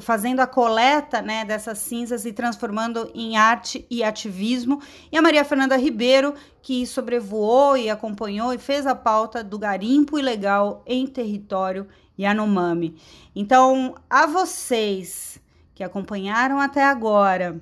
fazendo 0.00 0.40
a 0.40 0.46
coleta 0.46 1.22
né, 1.22 1.44
dessas 1.44 1.78
cinzas 1.78 2.24
e 2.24 2.32
transformando 2.32 3.08
em 3.14 3.36
arte 3.36 3.86
e 3.88 4.02
ativismo. 4.02 4.82
E 5.12 5.16
a 5.16 5.22
Maria 5.22 5.44
Fernanda 5.44 5.76
Ribeiro, 5.76 6.34
que 6.60 6.84
sobrevoou 6.84 7.76
e 7.76 7.88
acompanhou 7.88 8.52
e 8.52 8.58
fez 8.58 8.86
a 8.86 8.94
pauta 8.94 9.44
do 9.44 9.58
garimpo 9.58 10.18
ilegal 10.18 10.82
em 10.84 11.06
território 11.06 11.86
Yanomami. 12.18 12.96
Então, 13.36 13.94
a 14.10 14.26
vocês 14.26 15.40
que 15.74 15.84
acompanharam 15.84 16.60
até 16.60 16.84
agora, 16.84 17.60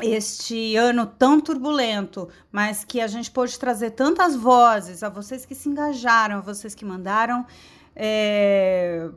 este 0.00 0.76
ano 0.76 1.06
tão 1.06 1.40
turbulento, 1.40 2.28
mas 2.52 2.84
que 2.84 3.00
a 3.00 3.06
gente 3.06 3.30
pôde 3.30 3.58
trazer 3.58 3.90
tantas 3.90 4.36
vozes, 4.36 5.02
a 5.02 5.08
vocês 5.08 5.44
que 5.44 5.54
se 5.54 5.68
engajaram, 5.68 6.38
a 6.38 6.40
vocês 6.40 6.74
que 6.74 6.84
mandaram 6.84 7.44
é, 8.00 9.10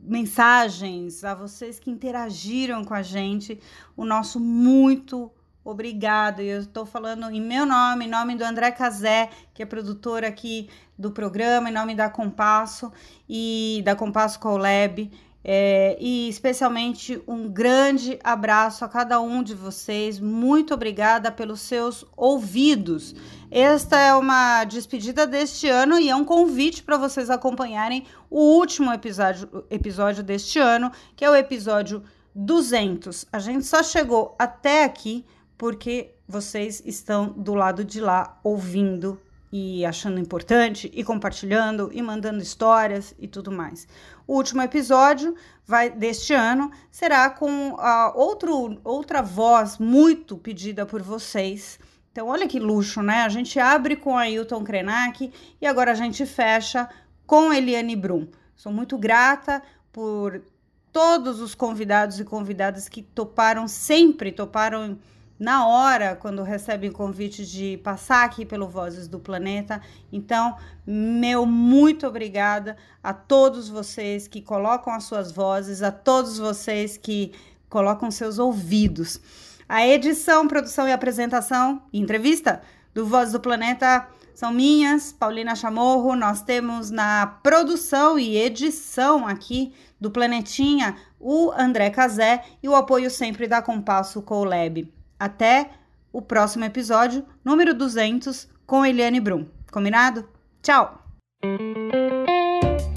mensagens, 0.00 1.24
a 1.24 1.34
vocês 1.34 1.80
que 1.80 1.90
interagiram 1.90 2.84
com 2.84 2.94
a 2.94 3.02
gente, 3.02 3.58
o 3.96 4.04
nosso 4.04 4.38
muito 4.38 5.28
obrigado. 5.64 6.40
E 6.40 6.48
eu 6.48 6.60
estou 6.60 6.86
falando 6.86 7.28
em 7.28 7.40
meu 7.40 7.66
nome, 7.66 8.04
em 8.04 8.08
nome 8.08 8.36
do 8.36 8.44
André 8.44 8.70
Cazé, 8.70 9.28
que 9.52 9.62
é 9.62 9.66
produtor 9.66 10.24
aqui 10.24 10.70
do 10.96 11.10
programa, 11.10 11.68
em 11.68 11.72
nome 11.72 11.96
da 11.96 12.08
Compasso 12.08 12.92
e 13.28 13.82
da 13.84 13.96
Compasso 13.96 14.38
Colab. 14.38 15.10
É, 15.44 15.96
e 16.00 16.28
especialmente 16.28 17.20
um 17.26 17.48
grande 17.48 18.18
abraço 18.22 18.84
a 18.84 18.88
cada 18.88 19.20
um 19.20 19.42
de 19.42 19.54
vocês. 19.54 20.20
Muito 20.20 20.72
obrigada 20.72 21.32
pelos 21.32 21.60
seus 21.60 22.04
ouvidos. 22.16 23.14
Esta 23.50 23.98
é 23.98 24.14
uma 24.14 24.64
despedida 24.64 25.26
deste 25.26 25.68
ano 25.68 25.98
e 25.98 26.08
é 26.08 26.14
um 26.14 26.24
convite 26.24 26.82
para 26.82 26.96
vocês 26.96 27.28
acompanharem 27.28 28.04
o 28.30 28.40
último 28.56 28.92
episódio, 28.92 29.64
episódio 29.68 30.22
deste 30.22 30.58
ano, 30.58 30.92
que 31.16 31.24
é 31.24 31.30
o 31.30 31.34
episódio 31.34 32.02
200. 32.34 33.26
A 33.32 33.38
gente 33.38 33.64
só 33.66 33.82
chegou 33.82 34.34
até 34.38 34.84
aqui 34.84 35.26
porque 35.58 36.14
vocês 36.26 36.82
estão 36.86 37.28
do 37.28 37.54
lado 37.54 37.84
de 37.84 38.00
lá 38.00 38.38
ouvindo 38.42 39.20
e 39.52 39.84
achando 39.84 40.18
importante 40.18 40.90
e 40.94 41.04
compartilhando 41.04 41.90
e 41.92 42.00
mandando 42.00 42.42
histórias 42.42 43.14
e 43.18 43.28
tudo 43.28 43.52
mais. 43.52 43.86
O 44.26 44.36
último 44.36 44.62
episódio 44.62 45.36
vai 45.66 45.90
deste 45.90 46.32
ano 46.32 46.72
será 46.90 47.28
com 47.28 47.72
uh, 47.72 48.12
outro, 48.14 48.80
outra 48.82 49.20
voz 49.20 49.76
muito 49.76 50.38
pedida 50.38 50.86
por 50.86 51.02
vocês. 51.02 51.78
Então, 52.10 52.28
olha 52.28 52.48
que 52.48 52.58
luxo, 52.58 53.02
né? 53.02 53.22
A 53.22 53.28
gente 53.28 53.60
abre 53.60 53.94
com 53.94 54.16
Ailton 54.16 54.64
Krenak 54.64 55.30
e 55.60 55.66
agora 55.66 55.92
a 55.92 55.94
gente 55.94 56.24
fecha 56.24 56.88
com 57.26 57.52
Eliane 57.52 57.94
Brum. 57.94 58.26
Sou 58.56 58.72
muito 58.72 58.96
grata 58.96 59.62
por 59.92 60.42
todos 60.90 61.40
os 61.40 61.54
convidados 61.54 62.20
e 62.20 62.24
convidadas 62.24 62.88
que 62.88 63.02
toparam 63.02 63.68
sempre, 63.68 64.32
toparam 64.32 64.98
na 65.42 65.66
hora 65.66 66.14
quando 66.14 66.40
recebem 66.44 66.88
o 66.88 66.92
convite 66.92 67.44
de 67.44 67.76
passar 67.78 68.24
aqui 68.24 68.46
pelo 68.46 68.68
Vozes 68.68 69.08
do 69.08 69.18
Planeta. 69.18 69.82
Então, 70.12 70.56
meu 70.86 71.44
muito 71.44 72.06
obrigada 72.06 72.76
a 73.02 73.12
todos 73.12 73.68
vocês 73.68 74.28
que 74.28 74.40
colocam 74.40 74.92
as 74.92 75.02
suas 75.02 75.32
vozes, 75.32 75.82
a 75.82 75.90
todos 75.90 76.38
vocês 76.38 76.96
que 76.96 77.32
colocam 77.68 78.08
seus 78.08 78.38
ouvidos. 78.38 79.20
A 79.68 79.84
edição, 79.84 80.46
produção 80.46 80.86
e 80.86 80.92
apresentação 80.92 81.82
entrevista 81.92 82.62
do 82.94 83.04
Voz 83.04 83.32
do 83.32 83.40
Planeta 83.40 84.06
são 84.36 84.52
minhas, 84.52 85.12
Paulina 85.12 85.56
Chamorro. 85.56 86.14
Nós 86.14 86.42
temos 86.42 86.88
na 86.88 87.26
produção 87.26 88.16
e 88.16 88.36
edição 88.36 89.26
aqui 89.26 89.74
do 90.00 90.08
Planetinha 90.08 90.96
o 91.18 91.50
André 91.50 91.90
Cazé 91.90 92.44
e 92.62 92.68
o 92.68 92.76
apoio 92.76 93.10
sempre 93.10 93.48
da 93.48 93.60
Compasso 93.60 94.22
Colab. 94.22 95.01
Até 95.22 95.70
o 96.12 96.20
próximo 96.20 96.64
episódio, 96.64 97.24
número 97.44 97.72
200, 97.72 98.48
com 98.66 98.84
Eliane 98.84 99.20
Brum. 99.20 99.46
Combinado? 99.70 100.28
Tchau! 100.60 101.00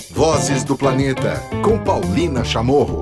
Vozes 0.10 0.64
do 0.64 0.76
Planeta, 0.76 1.36
com 1.64 1.78
Paulina 1.84 2.44
Chamorro. 2.44 3.00